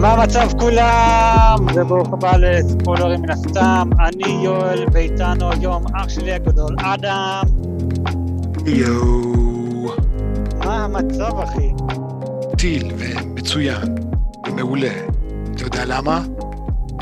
מה 0.00 0.12
המצב 0.12 0.48
כולם? 0.58 1.56
וברוך 1.74 2.12
הבא 2.12 2.36
לספוילרים 2.36 3.22
מן 3.22 3.30
הסתם. 3.30 3.90
אני 4.00 4.44
יואל, 4.44 4.84
ואיתנו 4.92 5.50
היום 5.52 5.84
אח 5.96 6.08
שלי 6.08 6.32
הגדול, 6.32 6.76
אדם. 6.80 7.42
יואו. 8.66 9.96
מה 10.64 10.84
המצב, 10.84 11.38
אחי? 11.38 11.68
טיל 12.58 12.92
ומצוין, 12.98 13.94
מעולה. 14.56 14.92
אתה 15.54 15.62
יודע 15.62 15.84
למה? 15.84 16.24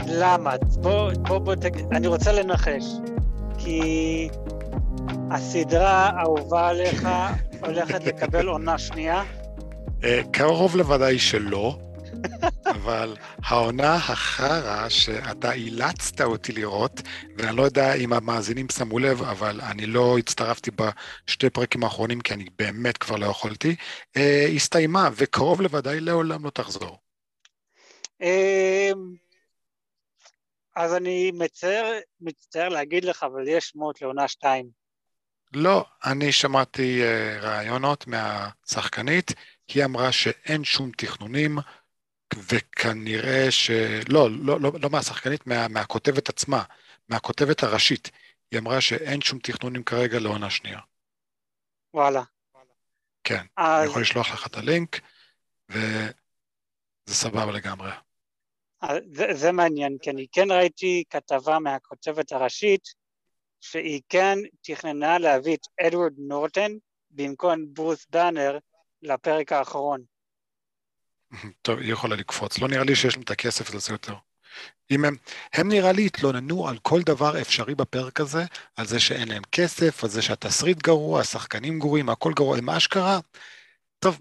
למה? 0.08 0.50
בוא, 0.80 1.10
בוא, 1.28 1.38
בוא, 1.38 1.54
תגיד, 1.54 1.86
אני 1.92 2.06
רוצה 2.06 2.32
לנחש. 2.32 2.84
כי 3.58 4.28
הסדרה 5.30 6.10
האהובה 6.10 6.69
עליך 6.69 7.08
הולכת 7.66 8.05
לקבל 8.05 8.47
עונה 8.47 8.78
שנייה. 8.78 9.22
אה, 10.05 10.20
קרוב 10.30 10.77
לוודאי 10.77 11.19
שלא, 11.19 11.78
אבל 12.86 13.16
העונה 13.45 13.95
החרא 13.95 14.88
שאתה 14.88 15.52
אילצת 15.52 16.20
אותי 16.20 16.52
לראות, 16.52 16.92
ואני 17.38 17.56
לא 17.56 17.62
יודע 17.62 17.94
אם 17.94 18.12
המאזינים 18.12 18.66
שמו 18.68 18.98
לב, 18.98 19.22
אבל 19.22 19.60
אני 19.60 19.86
לא 19.86 20.18
הצטרפתי 20.18 20.70
בשתי 20.70 21.50
פרקים 21.50 21.84
האחרונים, 21.84 22.20
כי 22.20 22.34
אני 22.34 22.44
באמת 22.58 22.98
כבר 22.98 23.16
לא 23.16 23.27
יכולתי, 23.27 23.77
אה, 24.16 24.46
הסתיימה, 24.56 25.08
וקרוב 25.16 25.60
לוודאי 25.60 26.00
לעולם 26.00 26.44
לא 26.44 26.50
תחזור. 26.50 26.98
אמ, 28.20 29.14
אז 30.77 30.94
אני 30.94 31.30
מצטער, 31.34 31.92
מצטער 32.20 32.68
להגיד 32.68 33.05
לך, 33.05 33.22
אבל 33.22 33.48
יש 33.48 33.68
שמות 33.68 34.02
לעונה 34.02 34.28
שתיים. 34.28 34.66
לא, 35.52 35.84
אני 36.05 36.32
שמעתי 36.32 37.02
uh, 37.02 37.44
רעיונות 37.44 38.06
מהשחקנית, 38.06 39.33
היא 39.74 39.84
אמרה 39.84 40.12
שאין 40.12 40.64
שום 40.64 40.91
תכנונים, 40.96 41.58
וכנראה 42.34 43.50
ש... 43.50 43.70
לא, 44.08 44.28
לא, 44.30 44.60
לא, 44.60 44.72
לא 44.82 44.91
מהשחקנית, 44.91 45.46
מה, 45.46 45.69
מהכותבת 45.69 46.28
עצמה, 46.28 46.62
מהכותבת 47.08 47.62
הראשית. 47.62 48.10
היא 48.50 48.60
אמרה 48.60 48.80
שאין 48.80 49.20
שום 49.20 49.38
תכנונים 49.38 49.83
כרגע 49.83 50.18
לעונה 50.18 50.50
שנייה. 50.50 50.80
וואלה. 51.94 52.22
כן, 53.24 53.46
אז... 53.56 53.80
אני 53.80 53.91
יכול 53.91 54.02
לשלוח 54.02 54.30
לך 54.30 54.46
את 54.46 54.56
הלינק, 54.56 55.00
וזה 55.68 56.12
סבבה 57.08 57.52
לגמרי. 57.52 57.91
זה, 59.12 59.27
זה 59.33 59.52
מעניין, 59.52 59.96
כי 60.02 60.11
אני 60.11 60.27
כן 60.33 60.50
ראיתי 60.50 61.05
כתבה 61.11 61.58
מהכותבת 61.58 62.33
הראשית, 62.33 62.88
שהיא 63.61 64.02
כן 64.08 64.38
תכננה 64.61 65.18
להביא 65.18 65.56
את 65.56 65.86
אדוארד 65.86 66.12
נורטן 66.18 66.72
במקום 67.11 67.64
ברוס 67.68 68.06
באנר 68.11 68.58
לפרק 69.02 69.52
האחרון. 69.52 70.02
טוב, 71.62 71.78
היא 71.78 71.92
יכולה 71.92 72.16
לקפוץ. 72.16 72.58
לא 72.58 72.69
נראה 72.69 72.84
לי 72.84 72.96
שיש 72.96 73.14
להם 73.14 73.22
את 73.22 73.30
הכסף 73.30 73.74
לזה 73.74 73.92
יותר. 73.92 74.14
אם 74.91 75.05
הם, 75.05 75.16
הם 75.52 75.68
נראה 75.68 75.92
לי 75.92 76.06
התלוננו 76.06 76.68
על 76.68 76.78
כל 76.78 77.00
דבר 77.02 77.41
אפשרי 77.41 77.74
בפרק 77.74 78.20
הזה, 78.20 78.44
על 78.77 78.86
זה 78.86 79.00
שאין 79.00 79.28
להם 79.28 79.42
כסף, 79.52 80.05
על 80.05 80.10
זה 80.10 80.22
שהתסריט 80.22 80.83
גרוע, 80.83 81.20
השחקנים 81.20 81.78
גרועים, 81.78 82.08
הכל 82.08 82.33
גרוע, 82.36 82.58
הם 82.58 82.70
אשכרה. 82.70 83.18
טוב, 83.98 84.20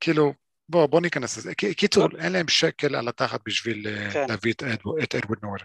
כאילו, 0.00 0.32
בוא, 0.68 0.86
בוא 0.86 1.00
ניכנס 1.00 1.36
לזה. 1.36 1.54
קיצור, 1.54 2.08
אין 2.18 2.32
להם 2.32 2.48
שקל 2.48 2.94
על 2.94 3.08
התחת 3.08 3.40
בשביל 3.46 3.86
אה, 3.88 4.10
כן. 4.12 4.26
להביא 4.28 4.52
את, 4.52 4.62
את 5.02 5.14
אדוורד 5.14 5.38
נורדן. 5.42 5.64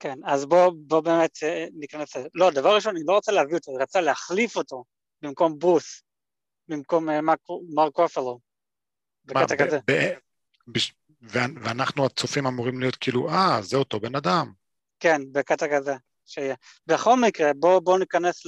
כן, 0.00 0.18
אז 0.24 0.46
בוא, 0.46 0.72
בוא 0.76 1.00
באמת 1.00 1.38
אה, 1.42 1.66
ניכנס 1.74 2.16
לזה. 2.16 2.28
לא, 2.34 2.50
דבר 2.50 2.74
ראשון, 2.74 2.96
אני 2.96 3.04
לא 3.06 3.12
רוצה 3.12 3.32
להביא 3.32 3.54
אותו, 3.54 3.70
אני 3.70 3.82
רוצה 3.82 4.00
להחליף 4.00 4.56
אותו 4.56 4.84
במקום 5.22 5.58
ברוס, 5.58 6.02
במקום 6.68 7.10
אה, 7.10 7.20
מרק 7.74 7.96
רופלו. 7.96 8.47
בקטע 9.28 9.56
כזה. 9.56 9.78
ואנחנו 11.62 12.06
הצופים 12.06 12.46
אמורים 12.46 12.80
להיות 12.80 12.96
כאילו, 12.96 13.30
אה, 13.30 13.58
זה 13.62 13.76
אותו 13.76 14.00
בן 14.00 14.14
אדם. 14.14 14.52
כן, 15.00 15.22
בקטע 15.32 15.76
כזה. 15.76 15.94
שיהיה. 16.28 16.54
בכל 16.86 17.16
מקרה, 17.16 17.52
בואו 17.56 17.80
בוא 17.80 17.98
ניכנס 17.98 18.42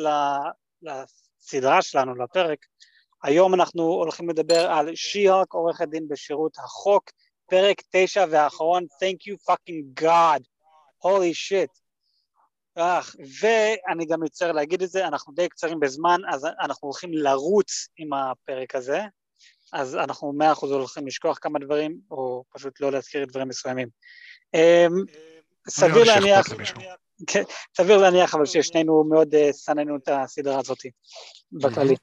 לסדרה 0.83 1.83
שלנו, 1.83 2.15
לפרק. 2.15 2.59
היום 3.23 3.55
אנחנו 3.55 3.83
הולכים 3.83 4.31
לדבר 4.31 4.71
על 4.71 4.95
שיהוק, 4.95 5.55
עורכת 5.55 5.89
דין 5.89 6.09
בשירות 6.09 6.59
החוק, 6.59 7.11
פרק 7.47 7.83
תשע 7.91 8.25
והאחרון, 8.31 8.85
Thank 8.85 9.33
you 9.33 9.53
fucking 9.53 10.03
God, 10.03 10.43
holy 11.05 11.35
shit. 11.35 11.81
אך, 12.75 13.17
ואני 13.41 14.07
גם 14.07 14.21
מצטער 14.21 14.53
להגיד 14.53 14.83
את 14.83 14.89
זה, 14.89 15.07
אנחנו 15.07 15.33
די 15.33 15.49
קצרים 15.49 15.81
בזמן, 15.81 16.21
אז 16.29 16.45
אנחנו 16.61 16.89
הולכים 16.89 17.13
לרוץ 17.13 17.89
עם 17.97 18.13
הפרק 18.13 18.75
הזה, 18.75 19.01
אז 19.73 19.97
אנחנו 19.97 20.33
מאה 20.33 20.53
אחוז 20.53 20.71
הולכים 20.71 21.07
לשכוח 21.07 21.39
כמה 21.41 21.59
דברים, 21.59 22.01
או 22.11 22.45
פשוט 22.55 22.81
לא 22.81 22.93
להזכיר 22.93 23.25
דברים 23.25 23.49
מסוימים. 23.49 23.89
אמ, 24.55 25.05
סביר 25.69 26.05
להניח, 26.05 26.47
כן, 27.27 27.43
סביר 27.77 27.97
להניח 27.97 28.35
אבל 28.35 28.47
ששנינו 28.47 29.05
מאוד 29.05 29.35
אה, 29.35 29.51
שנאנו 29.53 29.97
את 29.97 30.09
הסדרה 30.09 30.59
הזאת 30.59 30.79
בכללי. 31.53 31.95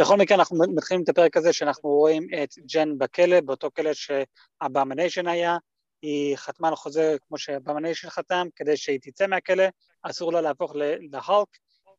בכל 0.00 0.16
מקרה 0.16 0.36
אנחנו 0.36 0.56
מתחילים 0.74 1.02
את 1.02 1.08
הפרק 1.08 1.36
הזה 1.36 1.52
שאנחנו 1.52 1.90
רואים 1.90 2.26
את 2.42 2.54
ג'ן 2.74 2.98
בכלא, 2.98 3.40
באותו 3.40 3.68
כלא 3.76 3.90
שהבאמניישן 3.94 5.26
היה, 5.26 5.56
היא 6.02 6.36
חתמה 6.36 6.68
על 6.68 6.76
חוזה 6.76 7.16
כמו 7.28 7.38
שהבאמניישן 7.38 8.10
חתם, 8.10 8.46
כדי 8.56 8.76
שהיא 8.76 8.98
תצא 9.02 9.26
מהכלא, 9.26 9.64
אסור 10.02 10.32
לה 10.32 10.40
להפוך 10.40 10.72
להלק, 10.76 11.48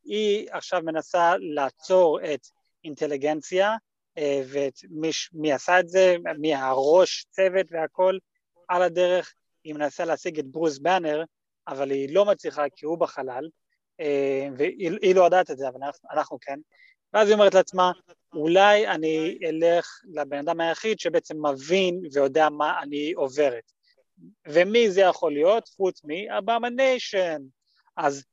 היא 0.04 0.48
עכשיו 0.52 0.82
מנסה 0.86 1.34
לעצור 1.40 2.20
את 2.34 2.48
אינטליגנציה, 2.84 3.70
אה, 3.70 3.76
ומי 4.20 5.54
עשה 5.54 5.80
את 5.80 5.90
זה, 5.90 6.16
מי 6.40 6.56
הראש 6.56 7.26
צוות 7.30 7.66
והכל, 7.72 8.18
על 8.68 8.82
הדרך 8.82 9.34
היא 9.64 9.74
מנסה 9.74 10.06
להשיג 10.06 10.40
את 10.40 10.46
ברוס 10.46 10.78
באנר, 10.78 11.24
אבל 11.68 11.92
היא 11.92 12.16
לא 12.16 12.26
מצליחה 12.26 12.64
כי 12.76 12.86
הוא 12.86 12.98
בחלל, 12.98 13.50
אה, 14.00 14.48
והיא 14.58 15.16
לא 15.16 15.24
יודעת 15.24 15.52
את 15.52 15.58
זה, 15.58 15.68
אבל 15.68 15.80
אנחנו 16.12 16.38
כן, 16.42 16.60
ואז 17.14 17.28
היא 17.28 17.34
אומרת 17.34 17.54
לעצמה, 17.54 17.92
אולי 18.34 18.88
אני 18.88 19.38
אלך 19.46 20.02
לבן 20.14 20.38
אדם 20.38 20.62
היחיד 20.62 21.00
שבעצם 21.00 21.46
מבין 21.46 22.02
ויודע 22.12 22.50
מה 22.50 22.82
אני 22.82 23.12
עוברת. 23.12 23.72
ומי 24.48 24.92
זה 24.92 25.02
יכול 25.02 25.34
להיות? 25.34 25.68
חוץ 25.68 26.02
מאבאמניישן. 26.04 27.42
אז 27.98 28.24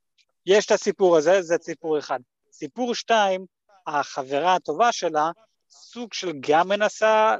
יש 0.46 0.66
את 0.66 0.70
הסיפור 0.70 1.16
הזה, 1.16 1.42
זה 1.42 1.56
סיפור 1.60 1.98
אחד. 1.98 2.20
סיפור 2.52 2.94
שתיים, 2.94 3.46
החברה 3.86 4.54
הטובה 4.54 4.92
שלה, 4.92 5.30
סוג 5.70 6.14
של 6.14 6.32
גם 6.40 6.68
מנסה 6.68 7.36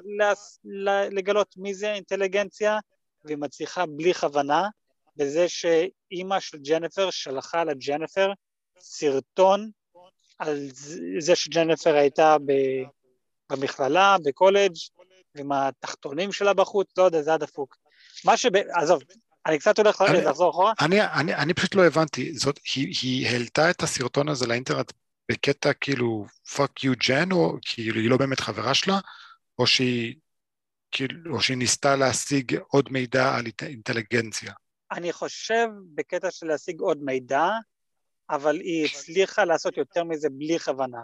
לגלות 1.10 1.54
מי 1.56 1.74
זה 1.74 1.92
אינטליגנציה, 1.92 2.78
והיא 3.24 3.36
מצליחה 3.36 3.86
בלי 3.86 4.14
כוונה, 4.14 4.68
בזה 5.16 5.46
שאימא 5.48 6.40
של 6.40 6.58
ג'נפר 6.58 7.10
שלחה 7.10 7.64
לג'נפר 7.64 8.32
סרטון 8.78 9.70
על 10.38 10.68
זה 11.18 11.36
שג'נפר 11.36 11.94
הייתה 11.94 12.36
במכללה, 13.50 14.16
בקולג', 14.24 14.72
ועם 15.34 15.52
התחתונים 15.52 16.32
שלה 16.32 16.54
בחוץ, 16.54 16.88
לא 16.98 17.02
יודע, 17.02 17.22
זה 17.22 17.30
היה 17.30 17.38
דפוק. 17.38 17.76
מה 18.24 18.36
שב... 18.36 18.56
עזוב, 18.56 19.02
אני 19.46 19.58
קצת 19.58 19.78
הולך 19.78 20.02
אני, 20.02 20.20
לחזור 20.24 20.50
אחורה. 20.50 20.72
אני, 20.80 21.02
אני, 21.02 21.34
אני 21.34 21.54
פשוט 21.54 21.74
לא 21.74 21.86
הבנתי, 21.86 22.38
זאת, 22.38 22.60
היא, 22.74 22.94
היא 23.02 23.28
העלתה 23.28 23.70
את 23.70 23.82
הסרטון 23.82 24.28
הזה 24.28 24.46
לאינטרנט 24.46 24.92
בקטע 25.30 25.72
כאילו 25.72 26.26
fuck 26.46 26.84
you 26.84 27.08
ג'ן, 27.08 27.32
או 27.32 27.56
כאילו 27.62 28.00
היא 28.00 28.10
לא 28.10 28.16
באמת 28.16 28.40
חברה 28.40 28.74
שלה, 28.74 28.98
או 29.58 29.66
שהיא, 29.66 30.14
כאילו, 30.90 31.36
או 31.36 31.42
שהיא 31.42 31.56
ניסתה 31.56 31.96
להשיג 31.96 32.56
עוד 32.68 32.92
מידע 32.92 33.34
על 33.34 33.44
אינטליגנציה. 33.62 34.52
אני 34.92 35.12
חושב 35.12 35.66
בקטע 35.94 36.30
של 36.30 36.46
להשיג 36.46 36.80
עוד 36.80 37.02
מידע, 37.02 37.48
אבל 38.30 38.60
היא 38.60 38.86
הצליחה 38.86 39.44
לעשות 39.44 39.76
יותר 39.76 40.04
מזה 40.04 40.28
בלי 40.30 40.58
כוונה. 40.58 41.00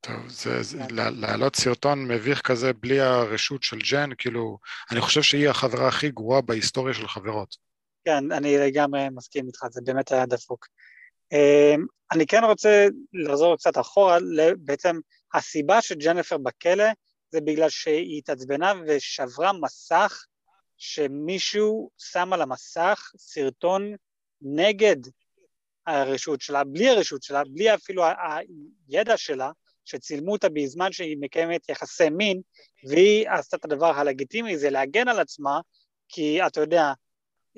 טוב, 0.00 0.28
זה, 0.28 0.62
זה 0.62 0.78
כן. 0.78 0.94
להעלות 0.94 1.56
סרטון 1.56 2.08
מביך 2.08 2.40
כזה 2.40 2.72
בלי 2.72 3.00
הרשות 3.00 3.62
של 3.62 3.78
ג'ן, 3.90 4.10
כאילו, 4.18 4.58
אני 4.90 5.00
חושב 5.00 5.22
שהיא 5.22 5.48
החברה 5.48 5.88
הכי 5.88 6.10
גרועה 6.10 6.40
בהיסטוריה 6.40 6.94
של 6.94 7.08
חברות. 7.08 7.56
כן, 8.04 8.32
אני 8.32 8.58
לגמרי 8.58 9.08
מסכים 9.12 9.46
איתך, 9.46 9.66
זה 9.70 9.80
באמת 9.84 10.12
היה 10.12 10.26
דפוק. 10.26 10.66
אמ, 11.32 11.86
אני 12.12 12.26
כן 12.26 12.44
רוצה 12.44 12.86
לחזור 13.12 13.56
קצת 13.56 13.78
אחורה, 13.78 14.18
בעצם 14.58 14.96
הסיבה 15.34 15.82
שג'נפר 15.82 16.38
בכלא 16.38 16.84
זה 17.30 17.40
בגלל 17.40 17.68
שהיא 17.68 18.18
התעצבנה 18.18 18.72
ושברה 18.86 19.52
מסך 19.52 20.24
שמישהו 20.76 21.90
שם 21.98 22.32
על 22.32 22.42
המסך 22.42 23.10
סרטון 23.18 23.94
נגד 24.42 24.96
הרשות 25.86 26.40
שלה, 26.40 26.64
בלי 26.64 26.88
הרשות 26.88 27.22
שלה, 27.22 27.42
בלי 27.44 27.74
אפילו 27.74 28.02
הידע 28.88 29.16
שלה, 29.16 29.50
שצילמו 29.84 30.32
אותה 30.32 30.48
בזמן 30.48 30.92
שהיא 30.92 31.16
מקיימת 31.20 31.68
יחסי 31.68 32.10
מין, 32.10 32.40
והיא 32.88 33.28
עשתה 33.30 33.56
את 33.56 33.64
הדבר 33.64 33.98
הלגיטימי, 33.98 34.58
זה 34.58 34.70
להגן 34.70 35.08
על 35.08 35.20
עצמה, 35.20 35.60
כי 36.08 36.46
אתה 36.46 36.60
יודע, 36.60 36.92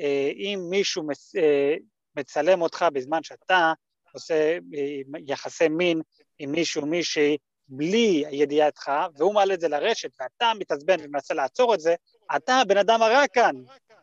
אה, 0.01 0.31
אם 0.35 0.61
מישהו 0.71 1.09
אה, 1.39 1.75
מצלם 2.19 2.63
אותך 2.63 2.87
בזמן 2.93 3.23
שאתה 3.23 3.73
עושה 4.13 4.59
אה, 4.75 5.19
יחסי 5.27 5.69
מין 5.69 6.01
עם 6.39 6.53
מישהו, 6.53 6.87
מישהי, 6.87 7.37
בלי 7.69 8.25
הידיעתך, 8.27 8.91
והוא 9.17 9.35
מעלה 9.35 9.55
את 9.55 9.61
זה 9.61 9.69
לרשת, 9.69 10.11
ואתה 10.21 10.53
מתעצבן 10.59 10.97
ומנסה 11.03 11.35
לעצור 11.35 11.75
את 11.75 11.81
זה, 11.81 11.95
אתה 12.37 12.57
הבן 12.57 12.77
אדם 12.77 13.03
הרע 13.03 13.27
כאן, 13.33 13.57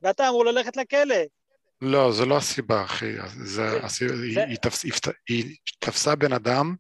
ואתה 0.04 0.30
אמור 0.30 0.46
ללכת 0.46 0.78
לכלא. 0.78 1.16
לא, 1.82 2.12
זו 2.12 2.26
לא 2.26 2.38
הסיבה, 2.38 2.84
אחי. 2.84 3.12
זה, 3.28 3.46
זה, 3.46 3.86
הסיבה, 3.86 4.16
זה... 4.16 4.24
היא, 4.24 4.40
היא, 4.40 4.58
תפס, 4.58 4.86
היא 5.30 5.56
תפסה 5.80 6.16
בן 6.16 6.34
אדם, 6.34 6.76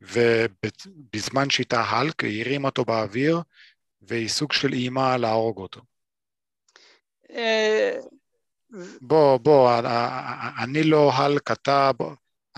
ובזמן 0.00 1.50
שהייתה 1.50 1.80
האלק, 1.80 2.24
היא 2.24 2.44
הרימה 2.44 2.68
אותו 2.68 2.84
באוויר, 2.84 3.40
והיא 4.02 4.28
סוג 4.28 4.52
של 4.52 4.72
אימה 4.72 5.16
להרוג 5.16 5.58
אותו. 5.58 5.80
בוא, 9.00 9.36
בוא, 9.36 9.80
אני 10.62 10.82
לא 10.82 11.12
האלק, 11.12 11.50
אתה, 11.50 11.90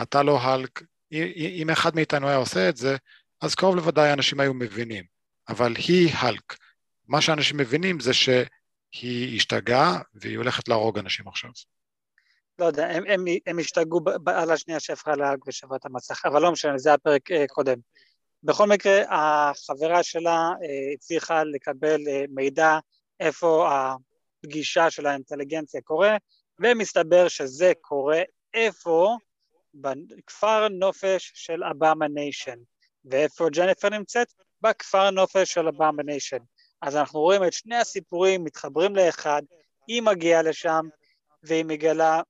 אתה 0.02 0.22
לא 0.22 0.40
האלק. 0.40 0.82
אם 1.60 1.70
אחד 1.72 1.94
מאיתנו 1.94 2.28
היה 2.28 2.36
עושה 2.36 2.68
את 2.68 2.76
זה, 2.76 2.96
אז 3.40 3.54
קרוב 3.54 3.76
לוודאי 3.76 4.12
אנשים 4.12 4.40
היו 4.40 4.54
מבינים. 4.54 5.04
אבל 5.48 5.74
היא 5.76 6.10
האלק. 6.14 6.56
מה 7.08 7.20
שאנשים 7.20 7.56
מבינים 7.56 8.00
זה 8.00 8.10
שהיא 8.14 9.36
השתגעה 9.36 10.00
והיא 10.14 10.36
הולכת 10.36 10.68
להרוג 10.68 10.98
אנשים 10.98 11.28
עכשיו. 11.28 11.50
לא 12.58 12.64
יודע, 12.64 12.86
הם, 12.90 13.04
הם, 13.08 13.24
הם 13.46 13.58
השתגעו 13.58 14.00
על 14.26 14.50
השנייה 14.50 14.80
שהפכה 14.80 15.16
להאג 15.16 15.38
ושברה 15.48 15.76
את 15.76 15.86
המסך, 15.86 16.26
אבל 16.26 16.42
לא 16.42 16.52
משנה, 16.52 16.78
זה 16.78 16.92
הפרק 16.92 17.30
אה, 17.30 17.44
קודם. 17.48 17.78
בכל 18.42 18.68
מקרה, 18.68 19.02
החברה 19.10 20.02
שלה 20.02 20.50
אה, 20.62 20.92
הצליחה 20.94 21.44
לקבל 21.44 22.00
אה, 22.08 22.24
מידע 22.28 22.78
איפה 23.20 23.70
הפגישה 24.40 24.90
של 24.90 25.06
האינטליגנציה 25.06 25.80
קורה, 25.80 26.16
ומסתבר 26.58 27.28
שזה 27.28 27.72
קורה 27.80 28.22
איפה? 28.54 29.16
בכפר 29.74 30.68
נופש 30.68 31.32
של 31.34 31.64
אבומיניישן. 31.64 32.58
ואיפה 33.04 33.48
ג'ניפר 33.52 33.88
נמצאת? 33.88 34.32
בכפר 34.62 35.10
נופש 35.10 35.52
של 35.52 35.68
אבומיניישן. 35.68 36.38
אז 36.82 36.96
אנחנו 36.96 37.20
רואים 37.20 37.44
את 37.44 37.52
שני 37.52 37.76
הסיפורים 37.76 38.44
מתחברים 38.44 38.96
לאחד, 38.96 39.42
היא 39.86 40.02
מגיעה 40.02 40.42
לשם 40.42 40.88
והיא 41.42 41.64
מגלה 41.64 42.22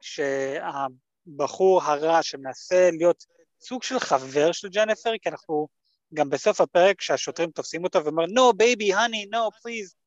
שהבחור 0.00 1.82
הרע 1.82 2.22
שמנסה 2.22 2.90
להיות 2.92 3.24
סוג 3.60 3.82
של 3.82 3.98
חבר 3.98 4.52
של 4.52 4.68
ג'ניפר, 4.68 5.12
כי 5.22 5.28
אנחנו 5.28 5.68
גם 6.14 6.30
בסוף 6.30 6.60
הפרק 6.60 6.98
כשהשוטרים 6.98 7.50
תופסים 7.50 7.84
אותו 7.84 8.04
ואומר 8.04 8.24
no 8.24 8.52
baby 8.62 8.88
honey 8.92 9.34
no 9.34 9.50
please 9.60 9.99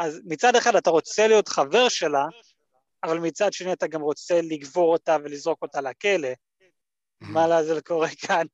אז 0.00 0.20
מצד 0.24 0.56
אחד 0.56 0.76
אתה 0.76 0.90
רוצה 0.90 1.28
להיות 1.28 1.48
חבר 1.48 1.88
שלה 1.88 2.24
אבל 3.04 3.18
מצד 3.18 3.52
שני 3.52 3.72
אתה 3.72 3.86
גם 3.86 4.00
רוצה 4.00 4.40
לגבור 4.42 4.92
אותה 4.92 5.16
ולזרוק 5.24 5.62
אותה 5.62 5.80
לכלא 5.80 6.28
מה 7.20 7.46
לעזל 7.46 7.80
קורה 7.80 8.08
כאן 8.26 8.46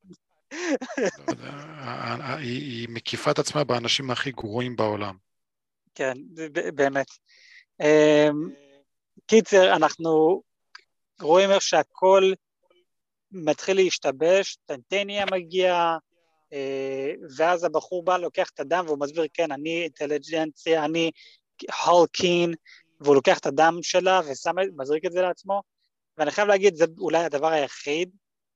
לא 1.00 2.34
היא 2.38 2.88
מקיפה 2.90 3.30
את 3.30 3.38
עצמה 3.38 3.64
באנשים 3.64 4.10
הכי 4.10 4.30
גרועים 4.30 4.76
בעולם. 4.76 5.16
כן, 5.94 6.12
באמת. 6.74 7.06
אמ, 7.80 8.50
קיצר, 9.26 9.76
אנחנו 9.76 10.42
רואים 11.20 11.50
איך 11.50 11.62
שהכל 11.62 12.32
מתחיל 13.30 13.76
להשתבש, 13.76 14.56
טנטניה 14.66 15.24
מגיע, 15.32 15.74
אה, 15.74 15.96
ואז 17.36 17.64
הבחור 17.64 18.04
בא, 18.04 18.16
לוקח 18.16 18.50
את 18.54 18.60
הדם 18.60 18.84
והוא 18.86 18.98
מסביר, 19.00 19.26
כן, 19.34 19.52
אני 19.52 19.82
אינטליגנציה, 19.82 20.84
אני 20.84 21.10
הולקין, 21.84 22.54
והוא 23.00 23.14
לוקח 23.14 23.38
את 23.38 23.46
הדם 23.46 23.78
שלה 23.82 24.20
ומזריק 24.56 25.04
את 25.04 25.12
זה 25.12 25.22
לעצמו, 25.22 25.62
ואני 26.18 26.30
חייב 26.30 26.48
להגיד, 26.48 26.74
זה 26.74 26.84
אולי 26.98 27.24
הדבר 27.24 27.48
היחיד 27.48 28.10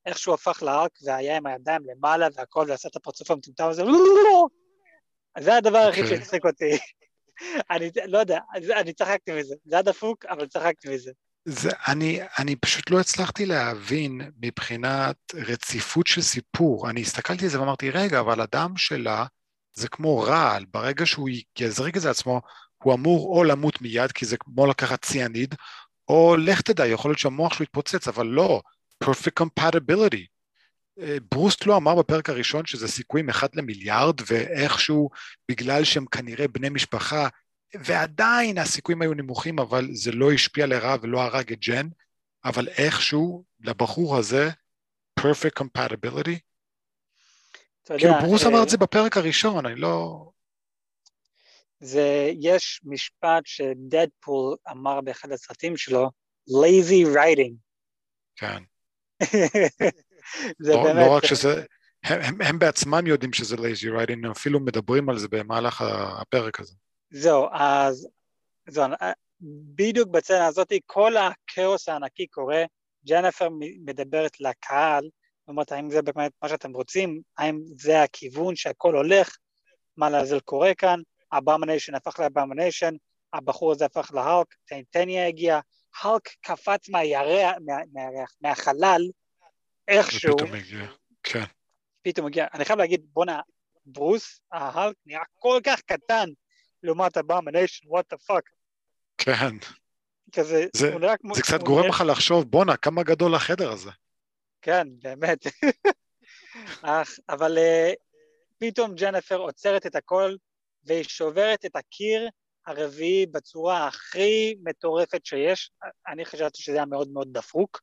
איך 0.06 0.18
שהוא 0.18 0.34
הפך 0.34 0.62
לארק 0.62 0.90
והיה 1.04 1.36
עם 1.36 1.46
הידיים 1.46 1.82
למעלה 1.84 2.28
והכל 2.34 2.66
ועשה 2.68 2.88
את 2.88 2.96
הפרצוף 2.96 3.30
המטומטם 3.30 3.68
הזה, 3.68 3.82
זה 5.44 5.56
הדבר 5.56 5.78
היחיד 5.78 6.04
אוקיי. 6.04 6.18
שהצחיק 6.18 6.44
אותי. 6.44 6.70
אני 7.70 7.90
לא 8.06 8.18
יודע, 8.18 8.38
אני 8.54 8.92
צחקתי 8.92 9.32
מזה, 9.32 9.54
זה 9.64 9.74
היה 9.74 9.82
דפוק, 9.82 10.24
אבל 10.24 10.46
צחקתי 10.46 10.94
מזה. 10.94 11.10
זה, 11.44 11.70
אני, 11.86 12.20
אני 12.38 12.56
פשוט 12.56 12.90
לא 12.90 13.00
הצלחתי 13.00 13.46
להבין 13.46 14.20
מבחינת 14.42 15.16
רציפות 15.34 16.06
של 16.06 16.20
סיפור. 16.22 16.90
אני 16.90 17.00
הסתכלתי 17.00 17.44
על 17.44 17.50
זה 17.50 17.60
ואמרתי, 17.60 17.90
רגע, 17.90 18.20
אבל 18.20 18.40
הדם 18.40 18.72
שלה 18.76 19.26
זה 19.74 19.88
כמו 19.88 20.18
רעל, 20.18 20.64
ברגע 20.64 21.06
שהוא 21.06 21.28
יזריק 21.58 21.96
את 21.96 22.02
זה 22.02 22.10
עצמו, 22.10 22.40
הוא 22.82 22.94
אמור 22.94 23.36
או 23.36 23.44
למות 23.44 23.82
מיד, 23.82 24.12
כי 24.12 24.26
זה 24.26 24.36
כמו 24.36 24.66
לקחת 24.66 25.04
ציאניד, 25.04 25.54
או 26.08 26.36
לך 26.36 26.60
תדע, 26.60 26.86
יכול 26.86 27.10
להיות 27.10 27.18
שהמוח 27.18 27.54
שלו 27.54 27.64
יתפוצץ, 27.64 28.08
אבל 28.08 28.26
לא, 28.26 28.62
perfect 29.04 29.42
compatibility. 29.42 30.26
אה, 31.00 31.16
ברוסט 31.30 31.66
לא 31.66 31.76
אמר 31.76 31.94
בפרק 31.94 32.30
הראשון 32.30 32.66
שזה 32.66 32.88
סיכויים 32.88 33.28
אחד 33.28 33.48
למיליארד, 33.54 34.20
ואיכשהו, 34.26 35.10
בגלל 35.50 35.84
שהם 35.84 36.06
כנראה 36.06 36.48
בני 36.48 36.68
משפחה, 36.68 37.28
ועדיין 37.74 38.58
הסיכויים 38.58 39.02
היו 39.02 39.14
נמוכים, 39.14 39.58
אבל 39.58 39.88
זה 39.92 40.12
לא 40.12 40.32
השפיע 40.32 40.66
לרעה 40.66 40.96
ולא 41.02 41.20
הרג 41.20 41.52
את 41.52 41.58
ג'ן, 41.58 41.88
אבל 42.44 42.68
איכשהו, 42.68 43.44
לבחור 43.60 44.16
הזה, 44.16 44.48
perfect 45.20 45.62
compatibility. 45.62 46.38
כאילו 47.98 48.14
ברוס 48.22 48.46
אמר 48.46 48.62
את 48.62 48.66
אה, 48.66 48.70
זה 48.70 48.76
בפרק 48.76 49.16
הראשון, 49.16 49.66
אני 49.66 49.74
לא... 49.74 50.24
זה, 51.80 52.30
יש 52.40 52.80
משפט 52.84 53.42
שדדפול 53.44 54.56
אמר 54.70 55.00
באחד 55.00 55.32
הסרטים 55.32 55.76
שלו, 55.76 56.10
lazy 56.50 57.16
writing. 57.16 57.54
כן. 58.36 58.62
זה 60.64 60.72
לא, 60.72 60.82
באמת... 60.82 61.06
לא 61.06 61.16
רק 61.16 61.24
שזה, 61.24 61.64
הם, 62.04 62.20
הם, 62.22 62.42
הם 62.42 62.58
בעצמם 62.58 63.06
יודעים 63.06 63.32
שזה 63.32 63.56
lazy 63.56 63.86
writing, 63.96 64.12
הם 64.12 64.30
אפילו 64.30 64.60
מדברים 64.60 65.08
על 65.08 65.18
זה 65.18 65.28
במהלך 65.28 65.82
הפרק 66.20 66.60
הזה. 66.60 66.74
זהו, 67.10 67.46
אז 67.52 68.08
זהו, 68.68 68.84
בדיוק 69.74 70.08
בסצנה 70.08 70.46
הזאת 70.46 70.72
כל 70.86 71.12
הכאוס 71.16 71.88
הענקי 71.88 72.26
קורה, 72.26 72.64
ג'נפר 73.06 73.48
מדברת 73.84 74.40
לקהל, 74.40 75.08
אומרת 75.48 75.72
האם 75.72 75.90
זה 75.90 76.02
באמת 76.02 76.32
מה 76.42 76.48
שאתם 76.48 76.72
רוצים, 76.72 77.20
האם 77.38 77.60
זה 77.78 78.02
הכיוון 78.02 78.56
שהכל 78.56 78.94
הולך, 78.94 79.36
מה 79.96 80.10
לעזאזל 80.10 80.40
קורה 80.40 80.74
כאן, 80.74 81.00
האבומיניישן 81.32 81.94
הפך 81.94 82.20
לאבומיניישן, 82.20 82.94
הבחור 83.32 83.72
הזה 83.72 83.84
הפך 83.84 84.10
להאלק, 84.14 84.46
טיטניה 84.90 85.26
הגיע, 85.26 85.60
האלק 86.02 86.28
קפץ 86.40 86.88
מהירח, 86.88 87.56
מה, 87.66 87.74
מהירח, 87.92 88.34
מהחלל, 88.40 89.02
איכשהו. 89.88 90.32
ופתאום 90.32 90.54
הגיע, 90.54 90.86
כן. 91.22 91.44
פתאום 92.02 92.26
הגיע. 92.26 92.46
אני 92.54 92.64
חייב 92.64 92.78
להגיד, 92.78 93.06
בואנה, 93.12 93.40
ברוס, 93.86 94.40
ההאלק 94.52 94.96
נראה 95.06 95.22
כל 95.34 95.60
כך 95.64 95.80
קטן 95.80 96.28
לעומת 96.82 97.16
האבומיניישן, 97.16 97.88
what 97.88 98.10
the 98.10 98.16
fuck. 98.16 98.50
כן. 99.18 99.56
כזה, 100.32 100.66
זה, 100.76 100.98
נראה 100.98 101.16
כמו... 101.16 101.34
זה 101.34 101.42
קצת 101.42 101.62
גורם 101.62 101.88
לך 101.88 102.04
לחשוב, 102.06 102.44
בואנה, 102.50 102.76
כמה 102.76 103.02
גדול 103.02 103.34
החדר 103.34 103.72
הזה. 103.72 103.90
כן, 104.62 104.88
באמת. 105.02 105.46
אך, 106.82 107.10
אבל 107.28 107.58
uh, 107.58 107.94
פתאום 108.58 108.94
ג'נפר 108.94 109.36
עוצרת 109.36 109.86
את 109.86 109.96
הכל, 109.96 110.34
והיא 110.84 111.04
שוברת 111.04 111.64
את 111.64 111.76
הקיר 111.76 112.28
הרביעי 112.66 113.26
בצורה 113.26 113.86
הכי 113.86 114.54
מטורפת 114.64 115.26
שיש. 115.26 115.70
אני 116.08 116.24
חשבתי 116.24 116.62
שזה 116.62 116.76
היה 116.76 116.86
מאוד 116.86 117.08
מאוד 117.12 117.28
דפוק, 117.32 117.80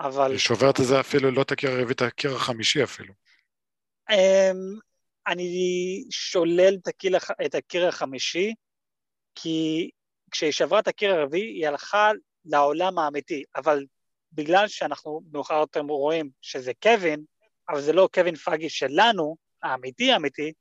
אבל... 0.00 0.30
היא 0.30 0.38
שוברת 0.38 0.80
את 0.80 0.84
זה 0.84 1.00
אפילו, 1.00 1.30
לא 1.30 1.42
את 1.42 1.52
הקיר 1.52 1.70
הרביעי, 1.70 1.92
את 1.92 2.02
הקיר 2.02 2.34
החמישי 2.34 2.82
אפילו. 2.84 3.14
Um, 4.10 4.14
אני 5.26 6.04
שולל 6.10 6.76
את 6.82 6.88
הקיר, 6.88 7.16
את 7.46 7.54
הקיר 7.54 7.88
החמישי, 7.88 8.54
כי 9.34 9.90
כשהיא 10.30 10.52
שברה 10.52 10.78
את 10.78 10.88
הקיר 10.88 11.14
הרביעי, 11.14 11.46
היא 11.46 11.68
הלכה 11.68 12.10
לעולם 12.44 12.98
האמיתי, 12.98 13.42
אבל 13.56 13.84
בגלל 14.32 14.68
שאנחנו 14.68 15.20
מאוחר 15.32 15.54
יותר 15.54 15.80
רואים 15.80 16.30
שזה 16.42 16.72
קווין, 16.82 17.24
אבל 17.68 17.80
זה 17.80 17.92
לא 17.92 18.08
קווין 18.14 18.36
פאגי 18.36 18.68
שלנו, 18.68 19.36
האמיתי 19.62 20.12
האמיתי, 20.12 20.52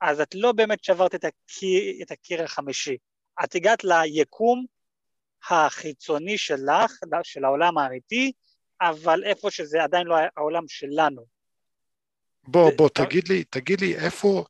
אז 0.00 0.20
את 0.20 0.34
לא 0.34 0.52
באמת 0.52 0.84
שברת 0.84 1.14
את 1.14 1.24
הקיר, 1.24 2.02
את 2.02 2.10
הקיר 2.10 2.42
החמישי. 2.42 2.96
את 3.44 3.54
הגעת 3.54 3.84
ליקום 3.84 4.64
החיצוני 5.50 6.38
שלך, 6.38 6.92
של 7.22 7.44
העולם 7.44 7.78
האמיתי, 7.78 8.32
אבל 8.80 9.24
איפה 9.24 9.50
שזה 9.50 9.82
עדיין 9.82 10.06
לא 10.06 10.16
העולם 10.36 10.64
שלנו. 10.68 11.33
בוא, 12.48 12.70
בוא, 12.76 12.88
תגיד 12.88 13.28
לי, 13.28 13.44
תגיד 13.44 13.80
לי 13.80 13.96
איפה, 13.96 14.44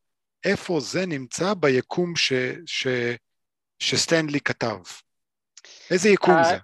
איפה 0.44 0.80
זה 0.80 1.06
נמצא 1.06 1.54
ביקום 1.54 2.16
ש, 2.16 2.32
ש, 2.66 2.86
שסטנלי 3.78 4.40
כתב? 4.40 4.76
איזה 5.90 6.08
יקום 6.08 6.34
אה, 6.34 6.44
זה? 6.44 6.56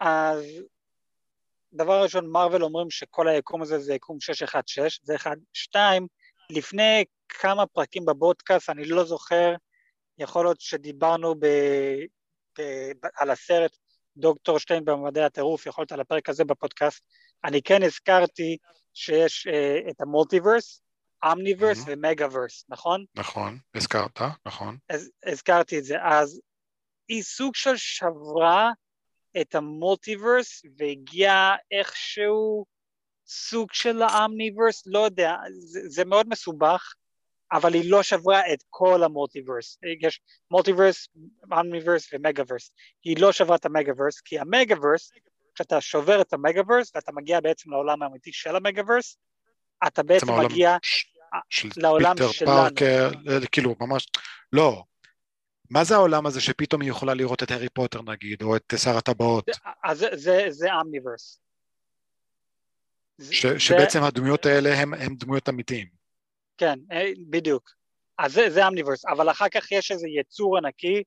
אז 0.00 0.44
דבר 1.72 2.02
ראשון, 2.02 2.30
מרוויל 2.30 2.64
אומרים 2.64 2.90
שכל 2.90 3.28
היקום 3.28 3.62
הזה 3.62 3.78
זה 3.78 3.94
יקום 3.94 4.20
616, 4.20 4.88
זה 5.02 5.14
אחד. 5.14 5.36
שתיים, 5.52 6.06
לפני 6.50 7.04
כמה 7.28 7.66
פרקים 7.66 8.04
בבודקאסט, 8.04 8.70
אני 8.70 8.84
לא 8.84 9.04
זוכר, 9.04 9.54
יכול 10.18 10.44
להיות 10.44 10.60
שדיברנו 10.60 11.34
ב, 11.34 11.46
ב, 12.58 12.62
ב, 13.02 13.06
על 13.16 13.30
הסרט 13.30 13.76
דוקטור 14.16 14.58
סטריינג' 14.58 14.84
בממדי 14.84 15.24
הטירוף, 15.24 15.66
יכול 15.66 15.82
להיות 15.82 15.92
על 15.92 16.00
הפרק 16.00 16.28
הזה 16.28 16.44
בפודקאסט, 16.44 17.02
אני 17.44 17.62
כן 17.62 17.82
הזכרתי 17.82 18.56
שיש 18.94 19.46
uh, 19.46 19.90
את 19.90 20.00
ה 20.00 20.07
multiverse, 20.07 20.82
omniverse 21.32 21.78
Mhm. 21.78 21.84
ו 21.86 21.93
megaverse, 21.93 22.64
נכון? 22.68 23.04
נכון, 23.14 23.58
הזכרת, 23.74 24.20
נכון. 24.46 24.76
אז 24.88 25.10
הזכרתי 25.26 25.78
את 25.78 25.84
זה, 25.84 25.96
אז 26.02 26.40
היא 27.08 27.22
סוג 27.22 27.54
של 27.54 27.76
שברה 27.76 28.70
את 29.40 29.54
ה 29.54 29.64
multiverse 29.64 30.62
והגיעה 30.78 31.56
איכשהו 31.70 32.64
סוג 33.26 33.72
של 33.72 34.02
ה 34.02 34.09
omniverse, 34.09 34.82
לא 34.86 34.98
יודע, 34.98 35.34
זה, 35.50 35.80
זה 35.88 36.04
מאוד 36.04 36.28
מסובך, 36.28 36.92
אבל 37.52 37.74
היא 37.74 37.90
לא 37.90 38.02
שברה 38.02 38.52
את 38.52 38.62
כל 38.70 39.02
ה 39.02 39.08
multiverse. 39.08 39.78
יש 40.00 40.20
multiverse, 40.50 41.08
omniverse 41.60 42.08
ו 42.12 42.17
megaverse. 42.17 42.70
היא 43.04 43.16
לא 43.20 43.32
שברה 43.32 43.56
את 43.56 43.66
ה 43.66 43.71
megaverse, 43.71 44.20
כי 44.20 44.38
ה 44.38 44.45
megaverse, 44.45 45.12
כשאתה 45.54 45.80
שובר 45.80 46.20
את 46.20 46.32
ה 46.32 46.38
megaverse 46.38 46.92
ואתה 46.94 47.12
מגיע 47.12 47.40
בעצם 47.40 47.70
לעולם 47.70 48.02
האמיתי 48.02 48.32
של 48.32 48.56
ה 48.56 48.62
megaverse, 48.62 49.16
אתה 49.86 50.02
בעצם 50.02 50.26
מגיע 50.44 50.76
ש- 50.82 51.06
של 51.50 51.68
לעולם 51.76 52.16
פיטר 52.16 52.32
שלנו. 52.32 52.50
פארקר, 52.50 53.10
אה, 53.28 53.46
כאילו 53.52 53.74
ממש, 53.80 54.06
לא. 54.52 54.84
מה 55.70 55.84
זה 55.84 55.94
העולם 55.94 56.26
הזה 56.26 56.40
שפתאום 56.40 56.80
היא 56.82 56.90
יכולה 56.90 57.14
לראות 57.14 57.42
את 57.42 57.50
הארי 57.50 57.68
פוטר 57.68 58.02
נגיד, 58.02 58.42
או 58.42 58.56
את 58.56 58.72
שר 58.76 58.96
הטבעות, 58.96 59.46
אז 59.84 59.98
זה, 59.98 60.08
זה, 60.12 60.46
זה 60.48 60.68
omniverse. 60.80 61.40
זה- 63.18 63.34
ש- 63.34 63.46
זה- 63.46 63.60
שבעצם 63.60 64.02
הדמויות 64.02 64.46
האלה 64.46 64.74
הם, 64.74 64.94
הם 64.94 65.14
דמויות 65.14 65.48
אמיתיים. 65.48 65.86
כן, 66.58 66.78
אה, 66.92 67.10
בדיוק. 67.30 67.70
אז 68.18 68.32
זה, 68.32 68.50
זה 68.50 68.68
אמניברס, 68.68 69.04
אבל 69.04 69.30
אחר 69.30 69.48
כך 69.48 69.72
יש 69.72 69.90
איזה 69.90 70.06
יצור 70.20 70.58
ענקי, 70.58 71.02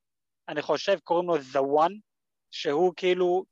אני 0.49 0.61
חושב 0.61 0.97
קוראים 1.03 1.27
לו 1.27 1.35
The 1.35 1.85
One, 1.85 1.93
שהוא 2.55 2.93
כאילו 2.95 3.45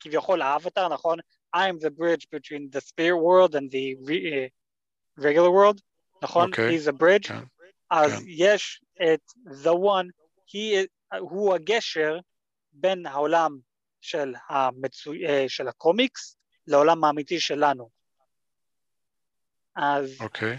כביכול 0.00 0.42
האבטר, 0.42 0.88
נכון? 0.88 1.18
I'm 1.56 1.78
the 1.78 1.90
bridge 1.90 2.26
between 2.30 2.70
the 2.70 2.80
spirit 2.80 3.18
world 3.18 3.54
and 3.54 3.70
the 3.70 3.96
אה, 4.10 4.46
regular 5.18 5.50
world, 5.50 5.80
נכון? 6.22 6.48
אוקיי, 6.48 6.76
He's 6.76 6.88
a 6.88 6.92
bridge. 6.92 7.28
כן, 7.28 7.44
אז 7.90 8.12
כן. 8.12 8.24
יש 8.26 8.82
את 8.96 9.20
The 9.64 9.72
One, 9.72 10.08
he, 10.48 10.86
הוא 11.18 11.54
הגשר 11.54 12.18
בין 12.72 13.06
העולם 13.06 13.58
של, 14.00 14.34
המצו... 14.48 15.12
אה, 15.12 15.44
של 15.48 15.68
הקומיקס 15.68 16.36
לעולם 16.66 17.04
האמיתי 17.04 17.40
שלנו. 17.40 17.90
אז 19.76 20.16
אוקיי, 20.20 20.58